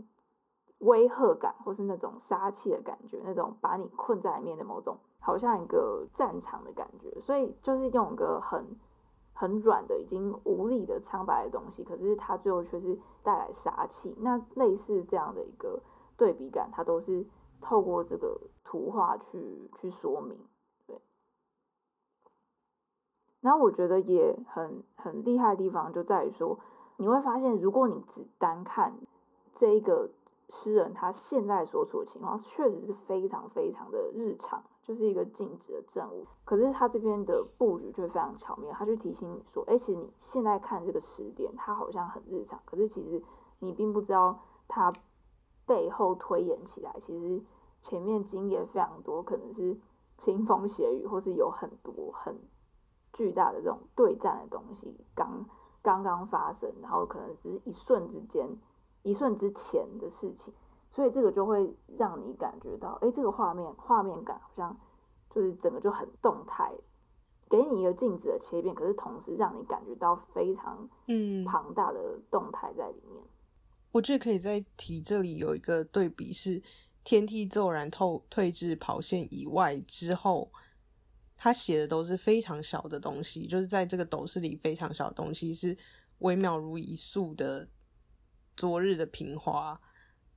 [0.80, 8.78] 威吓感，或是那种杀气的感觉，那种把你困在里面的某种，好像一个战场的感觉，所以就是用一个很。
[9.42, 14.16] 很软的、已经无力的苍白的东西，可是它最后却是带来杀气。
[14.20, 15.82] 那类似这样的一个
[16.16, 17.26] 对比感，它都是
[17.60, 20.38] 透过这个图画去去说明。
[20.86, 21.00] 对。
[23.40, 26.60] 然后我觉得也很很厉害的地方就在于说，
[26.98, 28.96] 你会发现，如果你只单看
[29.56, 30.10] 这一个
[30.50, 34.62] 诗人他现在所处的情况，确实是非常非常的日常。
[34.82, 43.22] 就是一个静止的正物，可是他这边的布局却非常巧妙，他就提醒你说，哎，其实你现在看这个时点，它好像很日常，可是其实
[43.60, 44.92] 你并不知道它
[45.64, 47.40] 背后推演起来，其实
[47.82, 49.78] 前面经验非常多，可能是
[50.18, 52.36] 腥风血雨，或是有很多很
[53.12, 55.46] 巨大的这种对战的东西刚
[55.80, 58.48] 刚刚发生，然后可能只是一瞬之间、
[59.02, 60.52] 一瞬之前的事情。
[60.94, 64.78] 所以这个就会让你感觉到，哎，这个画面画面感好像
[65.34, 66.70] 就是整个就很动态，
[67.48, 73.24] 给你一个静止的切片，可是同时让你感觉到非常嗯庞大的动态在里面。
[73.92, 76.62] 我觉得可以在提这里有一个对比是，
[77.04, 80.52] 天梯骤然透退至跑线以外之后，
[81.38, 85.76] 他写的都是非常小的东西，就是在这个斗室里非常小的东西是
[86.18, 87.66] 微妙如一粟的
[88.54, 89.80] 昨日的平花。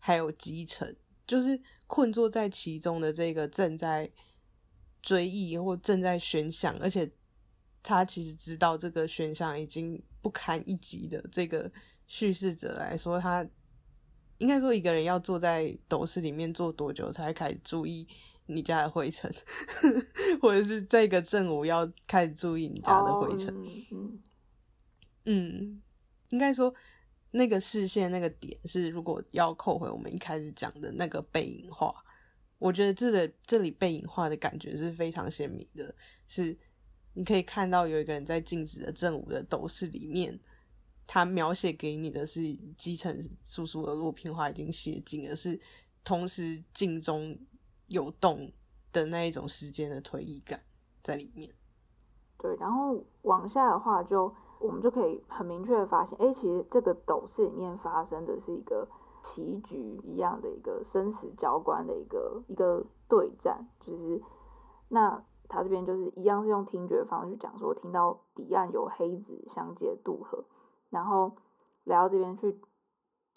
[0.06, 0.95] 还有基层，
[1.26, 4.08] 就是困坐在其中的这个正在
[5.01, 7.12] 追忆或正在悬想，而且
[7.82, 11.72] 他其实知道这个悬想已经不堪一击的这个
[12.06, 13.43] 叙事者来说，他
[14.38, 18.08] 应该说一个人要坐在斗室里面坐多久才开始注意
[18.45, 19.34] 你家的灰尘，
[20.39, 23.51] 或者是这个正午要开始注意你家的灰尘？
[25.26, 25.82] 嗯，
[26.30, 26.72] 应该说。
[27.36, 31.93] 那个视线那个点是，如果要扣回我们一开始讲的那个背影画，
[32.59, 35.93] 我觉得这个这里背影画的感觉是非常鲜明的。
[36.27, 36.57] 是
[37.13, 40.39] 你可以看到有一个人在静止的正午的斗室里面，
[41.05, 42.41] 他描写给你的是
[42.77, 45.59] 基层叔叔的落平画已经写尽，而是
[46.05, 47.38] 同时镜中
[47.88, 48.49] 有动
[48.93, 50.63] 的那一种时间的推移感
[51.03, 51.53] 在里面。
[52.38, 54.33] 对，然后往下的话就。
[54.60, 58.88] 我们就可以很明确的发现，哎，其实这个斗室里面发生的是一个
[59.22, 64.22] 棋局一样的一个生死交关的一个一个对战，就是
[64.89, 70.45] 那他这边就是一样是用听觉方式去讲，说听到彼岸有黑子相接渡河，
[70.89, 71.36] 然后
[71.84, 72.60] 来到这边去，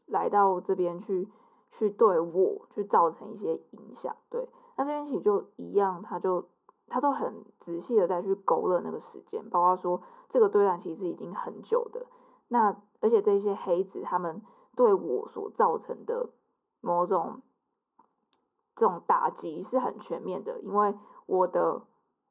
[0.06, 1.28] 来到这边去
[1.72, 6.48] 去对我去造成一些影响，对，那这边其实就一样，他就。
[6.88, 12.06] 他都很仔细的再去勾勒那个时间，包括说这个对战其实已经很久的。
[12.48, 14.42] 那而且这些黑子他们
[14.74, 16.30] 对我所造成的
[16.80, 17.42] 某种
[18.74, 20.94] 这种打击是很全面的，因为
[21.26, 21.82] 我的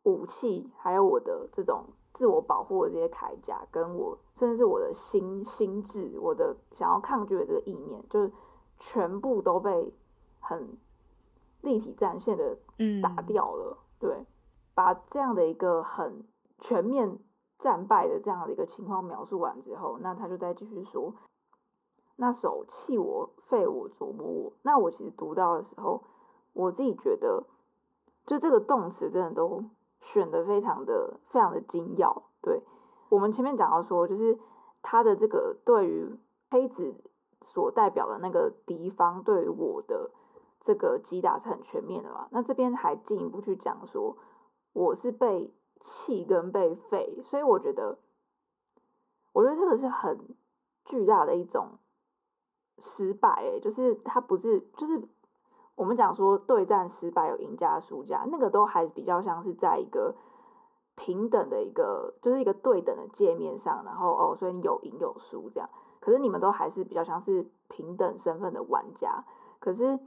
[0.03, 8.32] 武器还有我的这种自我保护的这些铠甲，跟我甚至是我的心心智，我的想要抗拒的这个意念，就是
[8.80, 9.93] 全部都被
[10.39, 10.78] 很
[11.62, 12.58] 立体战线的
[13.03, 14.26] 打掉了，对。
[14.78, 16.24] 把这样的一个很
[16.60, 17.18] 全面
[17.58, 21.16] 战败的这样的一个情况描述完之后，那他就再继续说，
[22.18, 24.54] 那手弃我废我琢磨我。
[24.62, 26.04] 那我其实读到的时候，
[26.54, 27.46] 我自己觉得，
[28.28, 29.64] 就这个动词真的都
[30.00, 32.22] 选的非常的非常的精要。
[32.44, 32.62] 对
[33.10, 34.38] 我们前面讲到说，就是
[34.84, 36.16] 他的这个对于
[36.52, 36.94] 黑子
[37.42, 40.12] 所代表的那个敌方对于我的
[40.60, 42.28] 这个击打是很全面的嘛。
[42.30, 44.16] 那这边还进一步去讲说，
[44.78, 45.52] 我是被
[45.82, 47.98] 气跟被废，所以我觉得，
[49.34, 50.20] 我觉得这个是很
[50.86, 51.80] 巨大的一种
[52.78, 55.08] 失败，哎，就是他不是就是。
[55.76, 60.16] 我们讲说对战失败有赢家输家，那个都还比较像是在一个
[60.96, 65.70] 平等的一个，就是一个对等的界面上，然后哦，所以你有赢有输这样。
[66.00, 69.24] 可是你们都还是比较像是平等身份的玩家。
[69.60, 70.00] 可是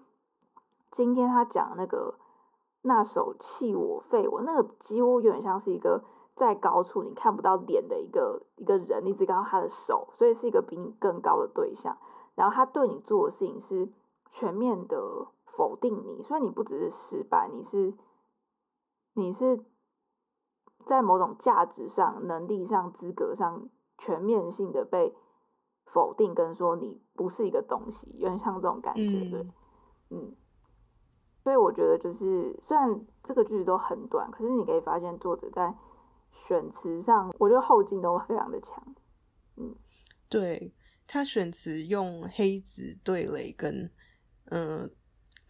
[0.90, 2.16] 今天他讲那个
[2.82, 6.02] 那手弃我废我，那个几乎有点像是一个
[6.34, 11.96] 在高处你看不到脸的一个一个人，你只看到他的手，所以是一个比你更高的对象。
[12.34, 13.88] 然后他对你做的事情是
[14.30, 15.28] 全面的。
[15.52, 17.92] 否定你，所以你不只是失败，你是
[19.14, 19.62] 你是
[20.86, 23.68] 在某种价值上、能力上、资格上
[23.98, 25.14] 全面性的被
[25.84, 29.50] 否定，跟说你不是一个东西，有点像这种感觉，对，
[30.10, 30.36] 嗯。
[31.42, 32.88] 所以我觉得就是，虽然
[33.22, 35.74] 这个句子都很短，可是你可以发现作者在
[36.32, 38.82] 选词上，我觉得后劲都非常的强。
[39.56, 39.74] 嗯，
[40.28, 40.74] 对
[41.06, 43.90] 他选词用黑子对垒跟
[44.46, 44.90] 嗯。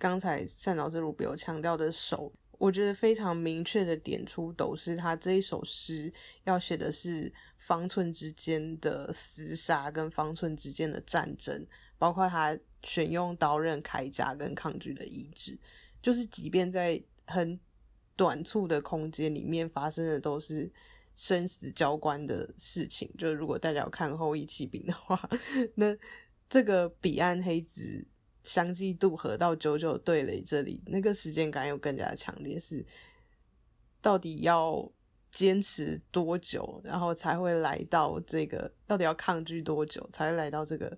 [0.03, 6.11] 刚才单老师如比有强调的手，我觉得非常明确的点出斗士他这一首诗
[6.45, 11.66] 要写的是方寸之间的厮杀跟方寸之间的战争，
[11.99, 15.59] 包括他选用刀刃铠甲跟抗拒的意志，
[16.03, 17.59] 就是即便在很
[18.16, 20.70] 短促的空间里面发生的都是
[21.14, 23.12] 生死交关的事情。
[23.18, 25.28] 就如果大家有看后羿骑兵的话，
[25.74, 25.97] 那
[26.49, 28.07] 这个彼岸黑子。
[28.43, 32.59] 相继渡河到九九对垒这里，那个时间感又更加强烈。
[32.59, 32.83] 是
[34.01, 34.91] 到底要
[35.31, 38.72] 坚持多久，然后才会来到这个？
[38.87, 40.97] 到底要抗拒多久，才会来到这个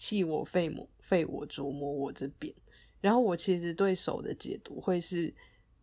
[0.00, 2.54] 弃我废我废我琢磨我这边？
[3.02, 5.34] 然后我其实对手的解读会是，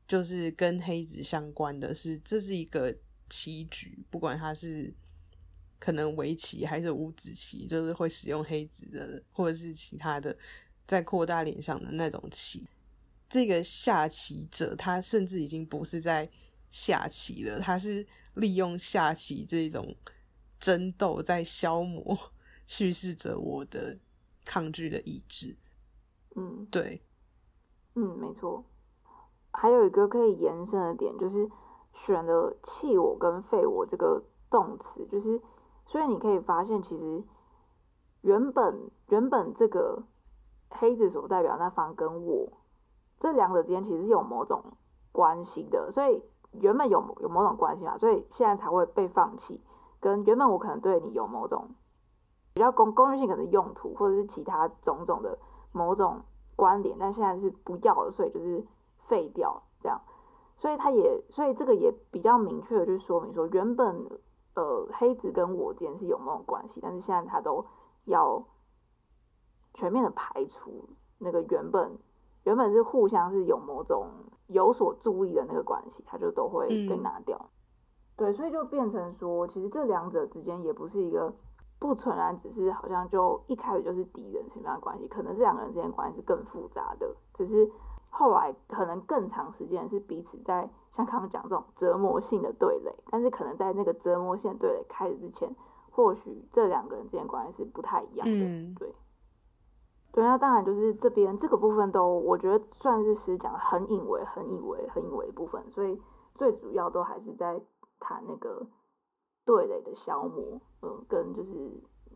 [0.07, 2.97] 就是跟黑子相关的是，这是一个
[3.29, 4.91] 棋局，不管他是
[5.77, 10.35] 可能围棋还是五子棋，就是会使用黑子的，或者是其他的。
[10.87, 12.65] 在扩大联想的那种棋，
[13.27, 16.29] 这个下棋者他甚至已经不是在
[16.69, 19.93] 下棋了，他是利用下棋这种
[20.57, 22.17] 争斗在消磨
[22.65, 23.99] 叙事者我的
[24.47, 25.55] 抗拒的意志。
[26.35, 27.03] 嗯，对，
[27.93, 28.63] 嗯，没错。
[29.51, 31.47] 还有一个可以延伸的点，就是
[31.93, 35.39] 选的弃我跟废我这个动词，就是
[35.85, 37.23] 所以你可以发现，其实
[38.21, 40.03] 原本原本这个。
[40.69, 42.51] 黑子所代表那方跟我
[43.21, 44.61] 这两者之间其实是有某种
[45.13, 46.21] 关系的，所以
[46.51, 49.61] 原本有有某种关系嘛，所以现在才会被放弃。
[50.01, 51.69] 跟原本我可能对你有某种
[52.57, 55.37] 比较公公益性可能用途，或者是其他种种的
[55.71, 56.23] 某种
[56.55, 58.65] 关联，但现在是不要了，所以就是
[59.07, 60.01] 废掉这样。
[60.55, 64.09] 所以他也，所以这个也比较明确的去说明说，原本
[64.55, 67.63] 呃黑子跟我之间是有某种关系，但是现在他都
[68.05, 68.43] 要。
[69.73, 70.89] 全面的排除
[71.19, 71.99] 那个原本
[72.45, 74.07] 原本是互相是有某种
[74.47, 77.51] 有所注意的那个关系，他就都会被拿掉。
[78.15, 81.31] 对，所以就变成说，其实这两者之间也不是一个
[81.79, 87.71] 不纯然只是好像就一开始就是敌人什么样的关系，可能这两个人之间关系是更复杂的，只是
[88.09, 95.55] 后来可能更长时间是彼此在像刚刚讲这种折磨性的对垒，但是可能在那个折磨性对垒开始之前，
[95.91, 98.95] 或许这两个人之间关系是不太一样的，对。
[100.13, 106.01] 对，那当然就是这边这个部分都，我觉得算是实讲很隐微、很隐微、很隐微的部分，所以
[106.33, 107.61] 最主要都还是在
[107.99, 108.65] 谈那个
[109.47, 111.51] 对垒的消磨，嗯，跟就是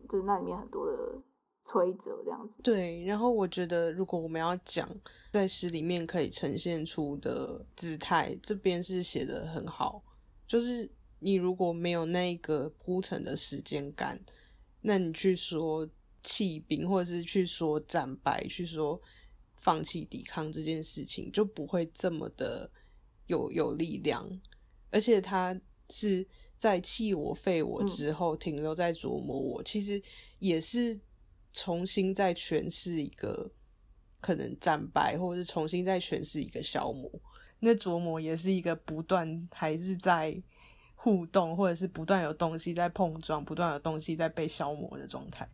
[0.08, 1.18] 就是那里面很多的
[1.64, 2.62] 摧折这样子。
[2.62, 4.88] 对，然后我觉得如果我们要讲
[5.32, 10.02] 在诗里面可以呈现出的姿态，这边是写的很好，
[10.46, 14.20] 就是你如果没有那个铺陈的时间感，
[14.82, 15.88] 那你去说。
[16.24, 19.02] 弃兵，或者是去说战败，去说
[19.56, 22.70] 放弃抵抗这件事情，就不会这么的
[23.26, 24.30] 有有力量。
[24.92, 25.60] 而且他
[25.90, 26.24] 是
[26.62, 30.00] 在弃我废我之后，停留在琢磨我，其实
[30.38, 31.00] 也是
[31.52, 33.50] 重新在诠释一个
[34.20, 37.10] 可能战败，或者是重新在诠释一个消磨。
[37.58, 40.40] 那琢磨也是一个不断还是在
[40.94, 45.50] 互动，或者是不断有东西在碰撞，不断有东西在被消磨的状态。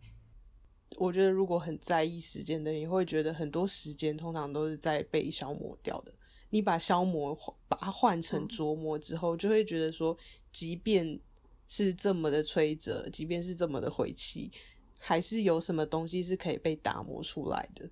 [0.99, 6.13] 我觉得如果很在意时间的你，会觉得很多时间通常都是在被消磨掉的。
[6.51, 7.37] 你把消磨
[7.69, 10.17] 把它换成琢磨之后，就会觉得说，
[10.51, 11.21] 即便
[11.67, 14.51] 是这么的摧折，即便是这么的晦气，
[14.99, 17.91] 还是有什么东西是可以被打磨出来的。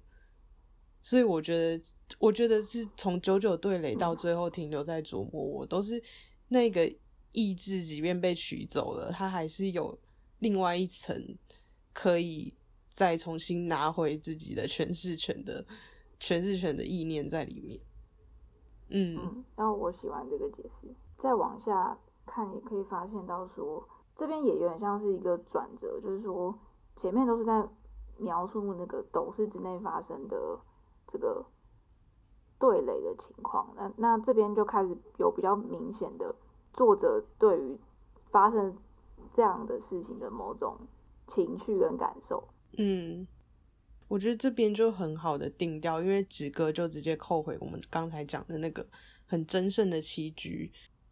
[1.03, 1.85] 所以我觉得，
[2.19, 6.03] 我觉得是从九九对垒到最后停留在琢磨，我都是
[6.49, 6.91] 那个
[7.33, 9.97] 意志，即便被取走了，它还是有
[10.39, 11.37] 另外一层
[11.93, 12.55] 可以
[12.93, 15.65] 再重新拿回自己的诠释权的
[16.19, 17.79] 诠释权的意念在里面。
[18.89, 20.95] 嗯，然后我喜欢这个解释。
[21.18, 26.55] 再往下看，也可以发现到说，这边也有点像是一个转折，就是说
[26.95, 27.68] 前面都是在
[28.18, 30.59] 描述那个斗室之内发生的
[31.07, 31.45] 这个
[32.59, 36.34] 对垒的情况，那那这边就开始有比较明显的
[36.72, 37.78] 作者对于
[38.30, 38.76] 发生
[39.32, 40.76] 这样的事情的某种
[41.26, 42.45] 情绪跟感受。
[42.78, 43.26] 嗯。
[44.09, 48.87] 我觉得这边就很好的定调，因为纸哥就直接扣回我们刚才讲的那个
[49.27, 50.71] 很真胜的棋局，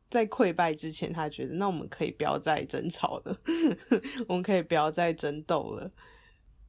[0.09, 3.41] 在溃败之前，他觉得那我们可以不要再争吵了，
[4.29, 5.91] 我们可以不要再争斗了。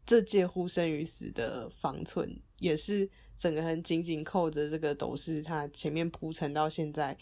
[0.04, 3.08] 这介乎生与死的方寸，也是
[3.38, 7.16] 整个很紧紧扣着这个斗士，他前面铺陈到现在，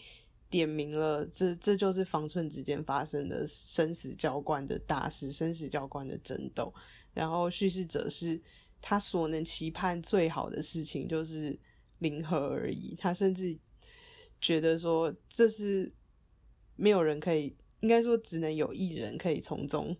[0.48, 6.72] 点明了这这就是方寸之间发生的生死交关的大事，生死交关的争斗。
[7.12, 8.40] 然后叙事者是。
[8.86, 11.58] 他所能期盼最好的事情就是
[12.00, 12.94] 零和而已。
[12.98, 13.58] 他甚至
[14.38, 15.90] 觉得说，这是
[16.76, 19.96] 没有人可以，应该说只能有一人可以从中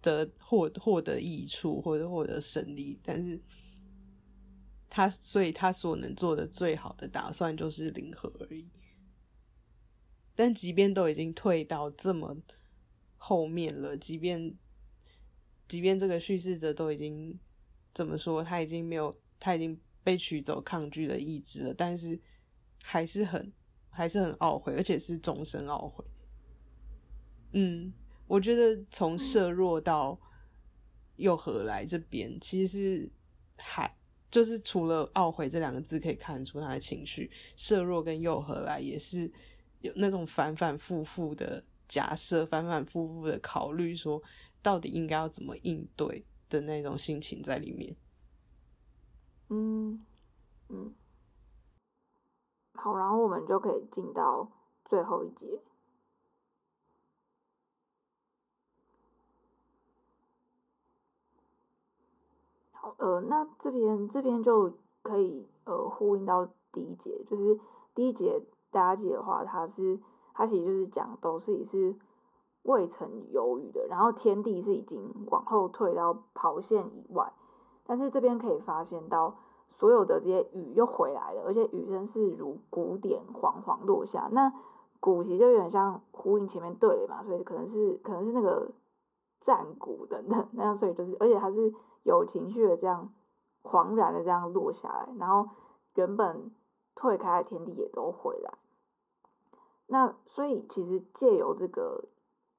[0.00, 2.98] 得获获得益处或者获得胜利。
[3.04, 3.38] 但是，
[4.88, 8.66] 他所以他所能做的最好的打算就是零和而已。
[10.34, 12.38] 但即便都已经退到这么
[13.18, 14.56] 后面了，即便
[15.68, 17.38] 即便这个叙事者都已经。
[17.94, 18.42] 怎么说？
[18.42, 22.20] 他已经没有，他已经被取走抗拒的意志了，但是
[22.82, 23.52] 还是很，
[23.88, 26.04] 还是很懊悔，而且是终身懊悔。
[27.52, 27.92] 嗯，
[28.26, 30.20] 我觉得从设弱到
[31.16, 33.12] 又何来这边，其实是
[33.56, 33.96] 还
[34.28, 39.30] 就是除了懊悔这两个字可以看出他的情绪，设弱跟又何来也是
[39.82, 44.20] 有那种反反复复的假设，反反复复的考虑，说
[44.60, 46.26] 到底应该要怎么应对。
[46.48, 47.96] 的那种心情在里面，
[49.48, 50.04] 嗯
[50.68, 50.94] 嗯，
[52.74, 54.48] 好，然后我们就可以进到
[54.84, 55.60] 最后一节。
[62.72, 67.58] 好，呃，那这边这边就可以呃呼应到第一节，就是
[67.94, 68.40] 第一节
[68.70, 69.98] 大家记得话，它是
[70.32, 71.96] 它其实就是讲都是也是。
[72.64, 77.32] 未曾犹豫的，然后天地是已经往后退到跑线以外，
[77.84, 79.36] 但是这边可以发现到
[79.70, 84.30] 所有的这些雨又回来了，而且雨声是如鼓点缓缓落下。
[84.32, 84.50] 那
[84.98, 88.70] 鼓其实就有点像呼应前面对的嘛，所以可能是可能是那个
[89.40, 93.12] 战鼓等等，那样所以就是而且它是有情绪的这样
[93.62, 95.50] 恍然的这样落下来，然后
[95.96, 96.50] 原本
[96.94, 98.54] 退开的天地也都回来。
[99.86, 102.08] 那所以其实借由这个。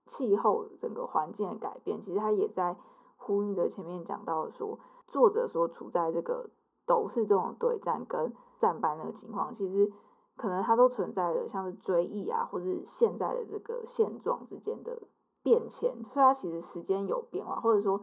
[0.06, 2.78] 气候整个环境的改变，其实他也在
[3.18, 6.50] 呼应着前面讲到说，作者说处在这个
[6.86, 9.92] 斗士这种对战跟战败那个情况，其实
[10.36, 15.02] 可能它都存在着像是追忆啊，或是现在的这个现状之间的
[15.42, 18.02] 变迁，所以它其实时间有变化，或者说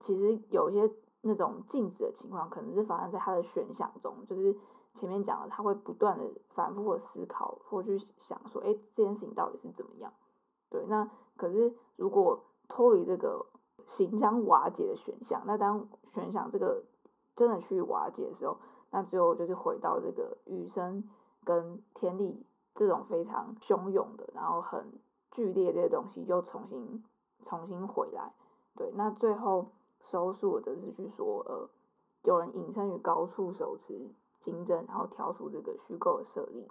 [0.00, 4.56] 其实有一些那种静止的情况，可能是发生在他的选想中，就是
[4.94, 10.12] 前面讲了，他会不断的反复的思考，或去想说，哎，这件事情到底是怎么样？
[10.70, 11.10] 对，那。
[11.36, 13.46] 可是，如果脱离这个
[13.86, 16.82] 行将瓦解的选项，那当选项这个
[17.36, 18.58] 真的去瓦解的时候，
[18.90, 21.08] 那最后就是回到这个雨声
[21.44, 24.98] 跟天地这种非常汹涌的，然后很
[25.30, 27.04] 剧烈这些东西，又重新
[27.44, 28.34] 重新回来。
[28.74, 29.68] 对，那最后
[30.00, 31.70] 收束则是去说，呃，
[32.24, 36.68] 有人隐身于高处，手持金针，然后跳出这个虚构的设立。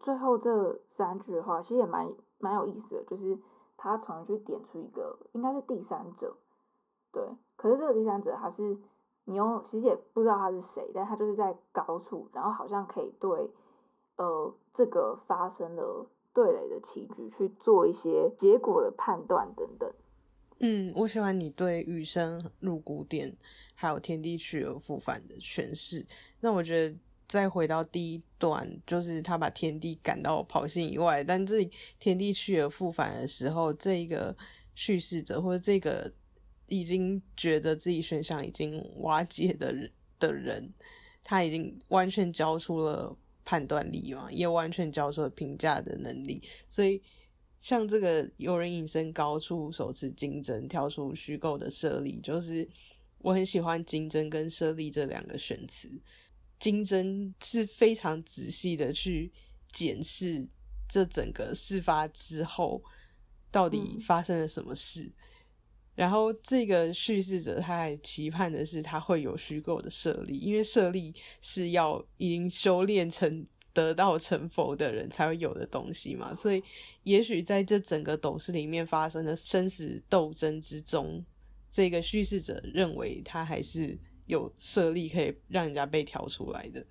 [0.00, 3.38] 最后这三句的话其实也蛮蛮有意思的，就是。
[3.78, 6.34] 他从去点出一个，应该是第三者，
[7.12, 7.22] 对。
[7.56, 8.78] 可是这个第三者，他是
[9.26, 13.50] 你用，其实也不知道他是谁，但他就是在高处，然后好像可以对，
[14.16, 19.92] 呃，这个发生了对垒的棋局去做一些结果的判断等等。
[20.60, 23.36] 嗯，我喜欢你对雨声入古典，
[23.74, 26.04] 还有天地去而复返的诠释。
[26.40, 26.96] 那我觉得。
[27.28, 34.36] 再回到第一段，就是他把天地赶到跑线以外，但这天地去而复返的时候，这一个
[34.74, 36.12] 叙事者或者这个
[36.66, 40.72] 已经觉得自己选项已经瓦解的人的人，
[41.24, 46.42] 他已经完全交出了判断力嘛，也完全交出了评价的能力。
[46.68, 47.02] 所以，
[47.58, 52.68] 像这个有人隐身高处手持金针跳出虚构的设立，就是
[53.18, 55.90] 我很喜欢“金针”跟“设立”这两个选词。
[56.58, 59.32] 竞争是非常仔细的去
[59.72, 60.46] 检视
[60.88, 62.82] 这整个事发之后
[63.50, 65.12] 到底发生了什么事。
[65.94, 76.62] 然后这个叙事者他还期盼的是他会有虚构的设立，因为设立是要已经修炼成得道成佛的人才会有的东西嘛，所以
[77.04, 81.24] 也许在这整个斗士里面发生的生死斗争之中，
[81.70, 86.86] 这个叙事者认为他还是有设立可以让人家被挑出来的。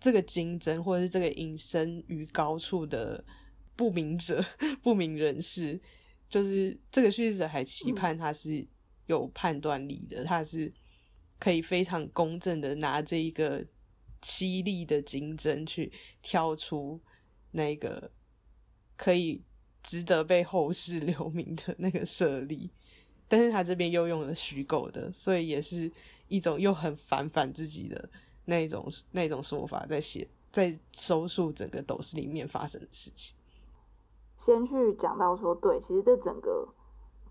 [0.00, 3.24] 这个金针或者是这个隐身于高处的
[3.74, 4.44] 不明者、
[4.82, 5.80] 不明人士。
[6.28, 8.66] 就是这个叙事者还期盼他是
[9.06, 10.72] 有判断力的，他是
[11.38, 13.64] 可以非常公正的拿这一个
[14.22, 15.92] 犀利的金针去
[16.22, 17.00] 挑出
[17.52, 18.10] 那个
[18.96, 19.42] 可以
[19.82, 22.70] 值得被后世留名的那个设立，
[23.28, 25.92] 但是他这边又用了虚构的，所以也是
[26.28, 28.08] 一种又很反反自己的
[28.44, 33.36] 那种那种说法，在写在收束整个斗士里面发生的事情。
[34.38, 36.68] 先去讲到说，对，其实这整个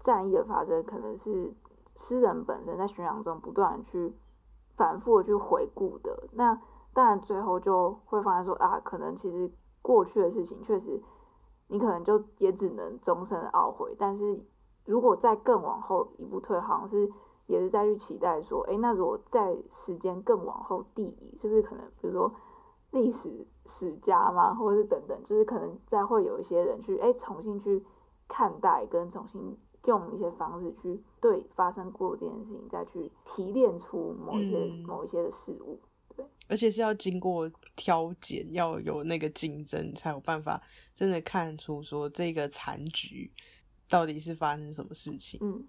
[0.04, 1.54] 战役的发生，可能是
[1.96, 4.14] 诗人本身在宣扬中不断去
[4.76, 6.28] 反复的去回顾的。
[6.32, 6.60] 那
[6.94, 9.52] 当然最后就会发现说，啊，可能其实
[9.82, 11.02] 过去的事情确实，
[11.68, 13.96] 你可能就也只能终身懊悔。
[14.00, 14.44] 但是
[14.86, 17.12] 如果再更往后一步退，好像是
[17.48, 22.34] 也是再去期待说，哎，那如果在时间更往后递移，是不是可能，比如说？
[22.96, 27.84] 历史史家嘛，或者是等等，就是可能再会有一些人去哎重新去
[28.28, 35.80] 看待，跟重新用一些方式去对发生过这件事情再去提炼出某一些某一些的事物，
[36.16, 40.62] 对，而且是要经过挑拣，要有那个竞争，才有办法
[40.94, 43.32] 真的看出说这个残局
[43.90, 45.40] 到底是发生什么事情。
[45.42, 45.64] 嗯，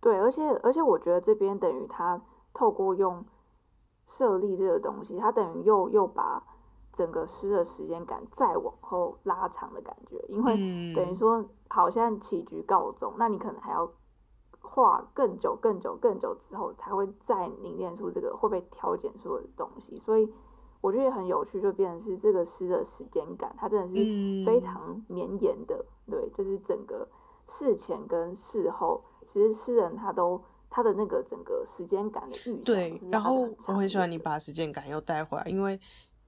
[0.00, 2.20] 对，而且而且我觉得这边等于他
[2.52, 3.24] 透过用。
[4.10, 6.42] 设立这个东西，他等于又又把
[6.94, 10.54] 整个诗的时间感再往后拉长的感觉，因为
[10.94, 13.86] 等于说好像棋局告终，那你可能还要
[14.62, 19.98] 画更久、更久、更久之后，才会再凝练出这个会被挑拣出的东西。
[19.98, 20.32] 所以
[20.80, 25.84] 我觉得很有趣，就变成是这个诗的时间感，它真的是非常绵延的。
[26.10, 27.06] 对，就是整个
[27.46, 30.42] 事前跟事后，其实诗人他都。
[30.70, 35.80] 他的那个整个时间感的预对，然后我很喜欢你把时间感又带回来，因为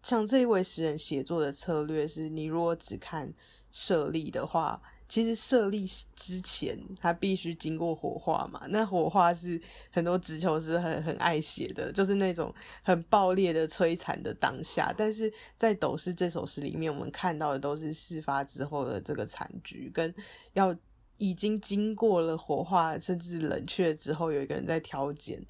[0.02, 3.31] 像这一位诗人写作的策略是，你如果只看
[3.70, 9.60] 设立的话，其实设立之前他必须经过火化嘛，那火化是
[9.90, 12.52] 很多直球是很很爱写的，就是那种
[12.82, 20.12] 很爆裂的摧残的当下，但是在斗士这首诗里面，我们看到的都是事发之后的这个残局跟
[20.55, 20.74] 要。
[21.21, 25.47] 已经经过了火化甚至冷却之后，有一个人在调减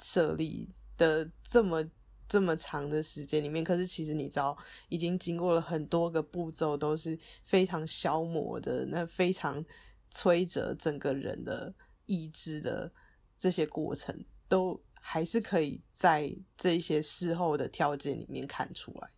[0.00, 1.88] 设立的这么
[2.26, 4.58] 这么长的时间里面，可是其实你知道，
[4.88, 9.64] 已经经过了很多个步骤，都是非常消磨的，那非常
[10.10, 11.72] 摧折整个人的
[12.06, 12.92] 意志的
[13.38, 19.10] 这些过程，都还是可以在这些事后的条件里面看出来。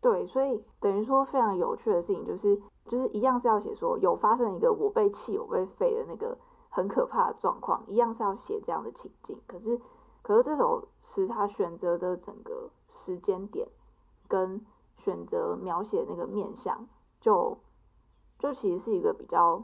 [0.00, 2.62] 对，所以等于说非常有趣的事情就是。
[2.86, 6.36] 就是一样是要写说有发生一个我被气我被废的那个
[6.68, 9.40] 很可怕的状况，一样是要写这样的情境。
[9.46, 9.80] 可是，
[10.22, 13.68] 可是这首诗他选择的整个时间点
[14.26, 14.60] 跟
[14.96, 16.88] 选择描写那个面相，
[17.20, 17.58] 就
[18.38, 19.62] 就其实是一个比较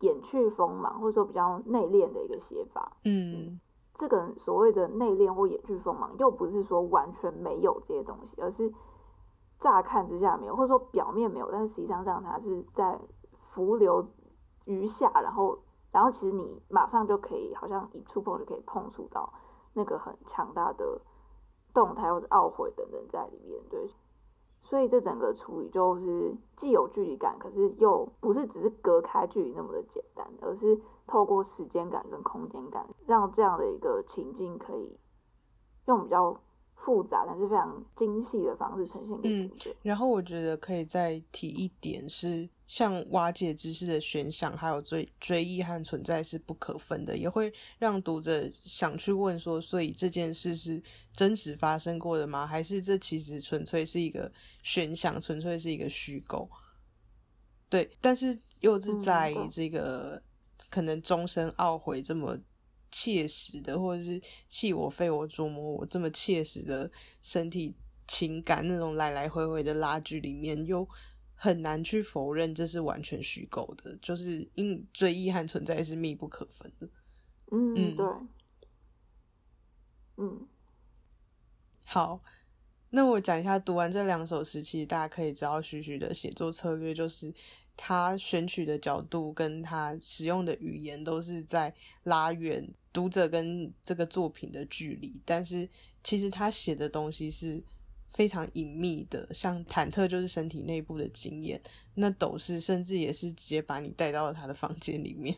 [0.00, 2.96] 掩去锋芒，或者说比较内敛的一个写法。
[3.04, 3.60] 嗯，
[3.94, 8.72] 这个所谓的内敛或掩去锋芒，又不是说完全没有这些东西，而是。
[9.60, 12.98] 乍看之下没有，或者说表面没有，但是实际上让它是在
[13.50, 14.06] 浮流
[14.66, 15.58] 于下，然后，
[15.90, 19.32] 然后其实你马上就可以，好像一触碰就可以碰触到
[19.72, 21.00] 那个很强大的
[21.74, 23.90] 动态或者懊悔等等在里面，对。
[24.60, 35.00] 所以这整个处理就是既有距离感，可是又不是只是隔开距离那么的简单，而是透过时间感跟空间感，让这样的一个情境可以
[35.86, 36.40] 用比较。
[36.84, 39.74] 复杂但是非常精细的方式呈现给读者。
[39.82, 50.82] 然后我觉得可以再提一点是，像瓦解知识的选项，还有追追忆和存在是不可分的，也会让读者想去问说：所以这件事是
[51.12, 52.46] 真实发生过的吗？
[52.46, 54.32] 还是这其实纯粹是一个
[54.62, 56.48] 选项，纯粹是一个虚构？
[57.68, 60.22] 对，但是又是在这个
[60.70, 62.38] 可能终身懊悔这么
[62.90, 66.90] 切实的，或者是弃我废我琢磨我这么切实的
[67.22, 70.88] 身体情感那种来来回回的拉锯里面，又
[71.34, 76.88] 很难去否认这是完全虚构的，就是因追忆和存在是密不可分的。
[77.50, 78.06] 嗯，对，
[80.16, 80.46] 嗯，
[81.84, 82.22] 好。
[82.90, 87.30] 那我讲一下，读完这两首诗，其实大家可以知道，徐徐的写作策略就是
[87.78, 91.72] 他选取的角度跟他使用的语言都是在
[92.02, 95.66] 拉远读者跟这个作品的距离，但是
[96.02, 97.62] 其实他写的东西是
[98.10, 101.62] 非常隐秘的，像忐忑就是身体内部的经验，
[101.94, 105.36] 那斗士甚至也是直接把你带到了他的房间里面，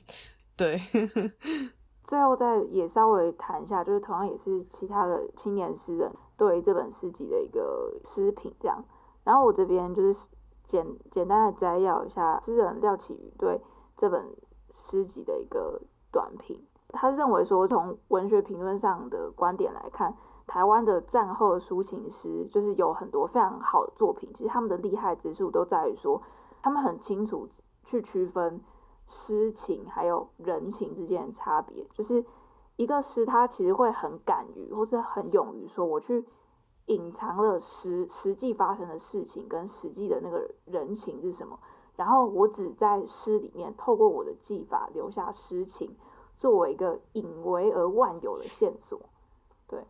[0.56, 0.80] 对。
[2.08, 8.84] 最后再也稍微谈一下，就是同样也是其他的青年诗人对这本诗集的一个诗评这样。
[9.22, 10.28] 然后我这边就是
[10.70, 13.60] 简简单的摘要一下诗人廖启宇对
[13.97, 14.24] 这本
[14.72, 15.82] 诗集的一个
[16.12, 16.62] 短评。
[16.90, 20.16] 他认为说，从文学评论上的观点来看，
[20.47, 24.30] 台湾的战后抒情诗就是有很多非常好的作品。
[24.32, 26.22] 其实他们的厉害之处都在于说，
[26.62, 27.48] 他们很清楚
[27.84, 28.60] 去区分。
[29.12, 32.24] 诗情还有人情之间的差别，就是
[32.76, 36.24] 一个诗，他其实会很敢于或是很勇于说，我去
[36.90, 41.56] 隐藏了实实际发生的事情跟实际的那个人情是什么，
[41.94, 45.96] 然后我只在诗里面透过我的技法留下诗情，
[46.36, 48.98] 作为一个隐为而万有的线索。
[49.68, 49.84] 对，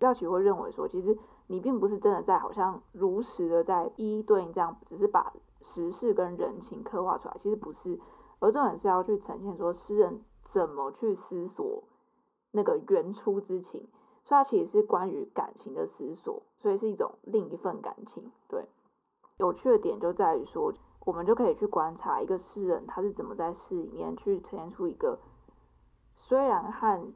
[0.00, 1.16] 廖启会认为说，其实
[1.46, 5.32] 你并不是真的在好像如实的在一一对应这样，只是把
[5.62, 8.00] 时事跟人情刻画出来，其实不是。
[8.40, 11.84] 而重点是要去呈现说诗人怎么去思索
[12.50, 13.88] 那个原初之情，
[14.26, 18.32] 所以它其实是关于感情的思索，所以是一种另一份感情。
[18.48, 18.66] 对，
[19.38, 20.74] 有趣的点就在于说，
[21.04, 25.20] 我们就可以去观察一个诗人他是怎么在诗里面去呈现出一个
[26.16, 27.14] 虽然和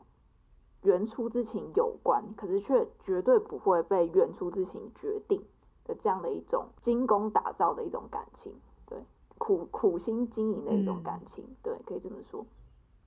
[0.82, 5.44] 原初之情有关，可是却绝对不会被原初之情决定
[5.84, 8.54] 的这样的一种精工打造的一种感情。
[8.86, 9.04] 对
[9.36, 12.46] 苦苦心经营的一种感情，对，可以这么说。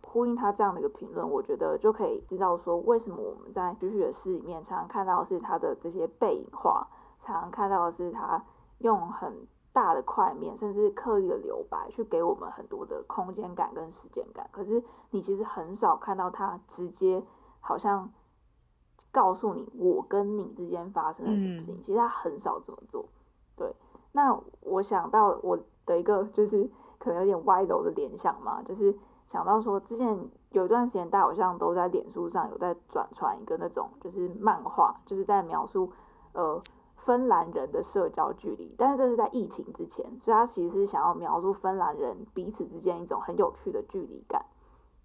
[0.03, 6.87] 呼应他这样的一个评论，我觉得就可以知道说，为什么我们在徐徐的诗里面常常看到是他的这些背影画，
[7.19, 8.43] 常常看到的是他
[8.79, 14.47] 用很大的块面，甚至刻意的留白，去给我们很多的空间感跟时间感。
[14.51, 17.23] 可是你其实很少看到他直接
[17.59, 18.11] 好像
[19.11, 21.81] 告诉你我跟你之间发生了什么事情。
[21.81, 23.05] 其实他很少这么做。
[23.55, 23.75] 对，
[24.11, 25.59] 那我想到我。
[25.85, 28.97] 的一个就是可能有点歪楼的联想嘛，就是
[29.33, 35.91] 想到说之前有一段时间，大家好像都在脸书上有在转传一个那种就是漫画，就是在描述
[36.33, 36.61] 呃
[36.97, 44.45] 芬兰人的社交距离，但是这是在疫情之前，所以他其实是想要描述芬兰人彼此之间一种很有趣的距离感。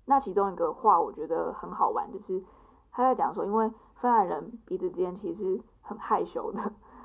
[0.04, 2.44] 那其中一个话我觉得很好玩，就是
[2.92, 6.60] 他在讲说，因为芬兰人彼此之间其实很害羞的。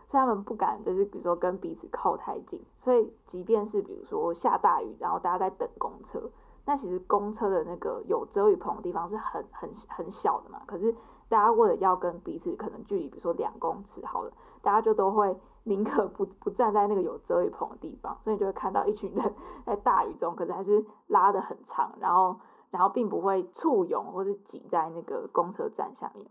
[0.09, 6.29] 所以他们不敢，就是比如说跟彼此靠太近，所以即便是比如说下大雨，然后大家在等公车，
[6.65, 10.61] 那其实公车的那个有遮雨棚的地方是很很很小的嘛。
[10.65, 10.95] 可是
[11.27, 14.31] 大家为了要跟彼此可能距离，比如说两公尺好了，
[14.61, 19.33] 大家就都会宁可不不站在那个有遮雨棚的地方，所以就会看到一群人
[19.65, 22.39] 在大雨中，可是还是拉的很长，然后
[22.71, 26.27] 然后并不会簇拥或是挤在那个公车站下面。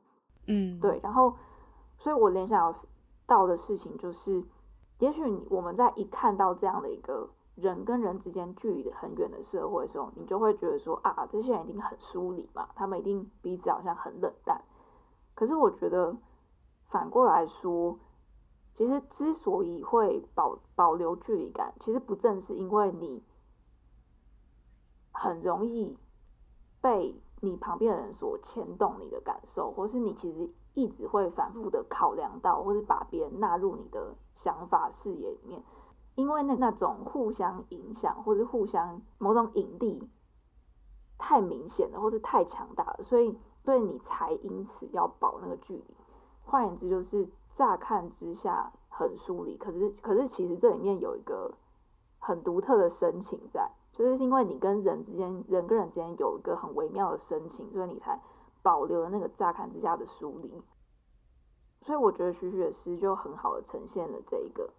[0.47, 1.35] 嗯，对，然后
[1.99, 2.73] 所以我联想。
[3.25, 4.45] 到的事情就是，
[4.99, 7.31] 也许我们在一看到这样的一个
[7.63, 14.63] 人跟人之间距离很远的社会的时候，你就会觉得说啊，这些人一定很疏离嘛，他们一定彼此好像很冷淡。
[15.35, 16.17] 可是我觉得
[16.89, 17.99] 反过来说，
[18.75, 23.23] 其实之所以会保保留距离感，其实不正是因为你
[25.13, 25.97] 很容易
[26.81, 30.53] 被你旁边的人所牵动你的感受，或是你其实。
[30.75, 35.63] 一直会反复的考量到，或是把别人纳入你的想法视野里面，
[36.15, 40.09] 因为那那种互相影响，或者互相某种引力
[41.19, 45.97] 太明显了，或是太强大了，所以对你才因此要保那个距离。
[46.45, 51.55] 换言之，就是乍看之下很疏离，可是可是其实这里面有一个
[52.19, 58.21] 很独特的深情在，就是因为你跟人之间，人跟人之间有一个很微妙的深情，所以你才。
[58.65, 60.63] 保留了那个乍看之下的疏离，
[61.81, 64.71] 所以我觉得徐徐的诗就很好的呈现了这一个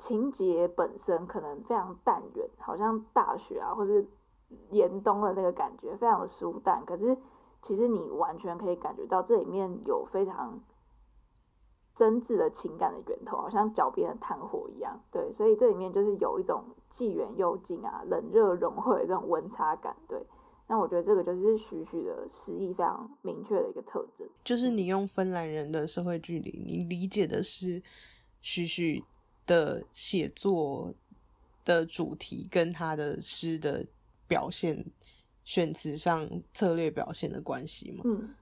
[0.00, 4.08] 情节本身可能非常淡远，好像大雪啊，或是
[4.70, 6.82] 严冬的那个感觉，非常的舒淡。
[6.86, 7.14] 可是
[7.60, 10.58] 其实你完全可以感觉到这里面有非常
[11.94, 14.98] 真挚的情感的源头，好像脚边的炭火一样。
[15.12, 19.94] 对，所以这里面就是有一种既远又近啊，冷热融汇的这种温差感。
[20.08, 20.18] 对，
[20.66, 24.26] 那我觉得这个就是徐徐的诗意非常明确的一个特征。
[24.42, 27.82] 就是你用芬兰人的社会距离，你理解的是
[28.40, 29.04] 徐徐
[29.46, 30.94] 的写作
[31.64, 33.84] 的主题跟他的诗的
[34.26, 34.84] 表现、
[35.44, 38.02] 选词上策略表现的关系嘛？
[38.06, 38.34] 嗯，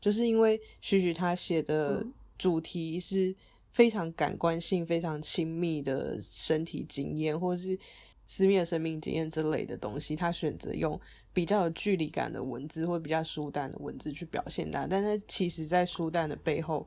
[0.00, 2.06] 就是因为徐徐他写的
[2.38, 3.34] 主题是
[3.70, 7.78] 非常感官性、非常亲密的身体经验，或是
[8.24, 10.98] 私密的生命经验之类的东西，他选择用
[11.32, 14.86] 比较有距离感的文字，或比较舒淡的文字去表现它。
[14.86, 16.86] 但是其实，在舒淡的背后，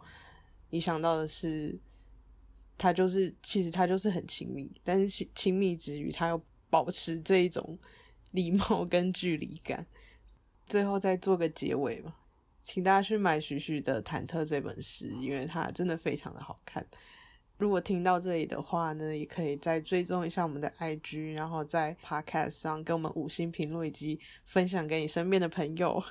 [0.69, 1.77] 你想到的是，
[2.77, 7.77] 他就是其实他就是很亲密，但是亲亲密之余，他要保持这一种
[8.31, 9.85] 礼貌跟距离感。
[10.67, 12.15] 最后再做个结尾吧。
[12.63, 16.83] 请大家去买徐徐的《忐忑》这本诗，因为它真的非常的好看。
[17.57, 26.03] 如果听到这里的话呢，也可以再追踪一下我们的 IG，然后在 Podcast 上给我们五星评论以及分享给你身边的朋友。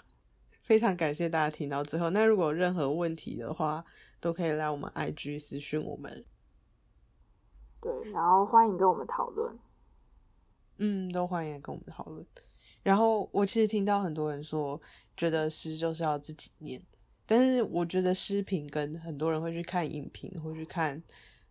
[0.62, 2.08] 非常感谢大家听到最后。
[2.10, 3.84] 那如果有任何问题的话，
[4.20, 6.24] 都可以来我们 IG 私讯我们。
[7.84, 9.54] 对，然后欢迎跟我们讨论。
[10.78, 12.26] 嗯，都欢迎跟我们讨论。
[12.82, 14.80] 然后我其实听到很多人说，
[15.18, 16.82] 觉得诗就是要自己念，
[17.26, 21.02] 但是我觉得诗评跟很多人会去看影评，会去看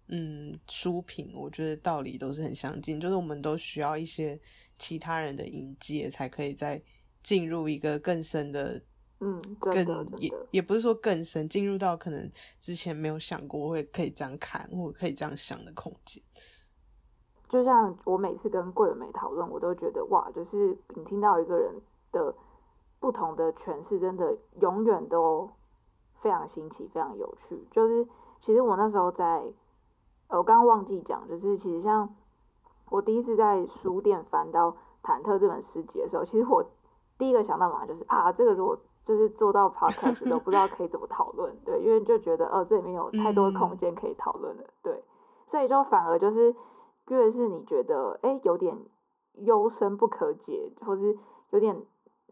[0.07, 4.39] 嗯书评，我觉得道理都是很相近，就是我们都需要一些
[4.79, 6.81] 其他人的引介，才可以再
[7.21, 8.81] 进入一个更深的，
[9.25, 9.73] 嗯，更
[10.17, 12.29] 也也不是说更深，进入到可能
[12.59, 16.21] 之前没有想过会可以这样看或可以这样想的空间。
[17.47, 21.73] 就像我每次跟桂纶镁讨论，我都觉得哇，就是你听到一个人
[22.11, 22.35] 的
[22.99, 25.49] 不同的诠释，真的永远都
[26.19, 27.65] 非常新奇，非常有趣。
[27.71, 28.05] 就是
[28.41, 29.43] 其实我那时候在，
[30.27, 32.13] 我刚刚忘记讲，就是其实像
[32.89, 34.71] 我第一次在书店翻到
[35.03, 36.65] 《忐忑》这本诗集的时候，其实我
[37.19, 45.03] 第一个想到嘛，就是啊，这个如果就是做到 podcast 都 不知道可以怎么讨论，对，因为就觉得哦，这里面有太多空间可以讨论了，对，
[45.45, 46.55] 所以就反而就是。
[47.09, 48.79] 越是你觉得哎有点
[49.33, 51.19] 幽深不可解，或是
[51.49, 51.85] 有点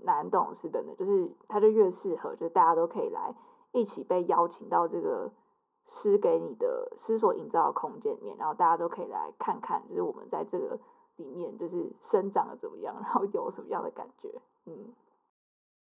[0.06, 3.35] 难懂似的呢，就是它就越适合，就是大家都可以来
[3.73, 5.30] 一起被邀请到这个
[5.88, 10.80] 诗给你的诗所营造的空间里面，然后大家都可以来看看，就是我们在这个
[11.18, 14.93] 里面就是生长的怎么样，然后有什么样的感觉，嗯。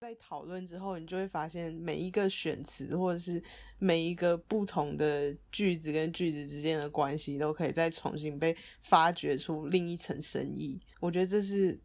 [0.03, 3.41] 在讨论之后，你就会发现每一个选词，或者是
[3.79, 10.77] 每一个不同的句子跟句子之间的关系，都可以再重新被发掘出另一层深意。
[10.99, 11.79] 我觉得这是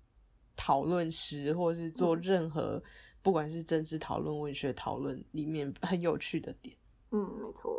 [0.57, 2.82] 讨论时，或者是做任何
[3.23, 6.77] 不管是政治讨论、文学讨论里面很有趣的点。
[7.12, 7.78] 嗯，没错。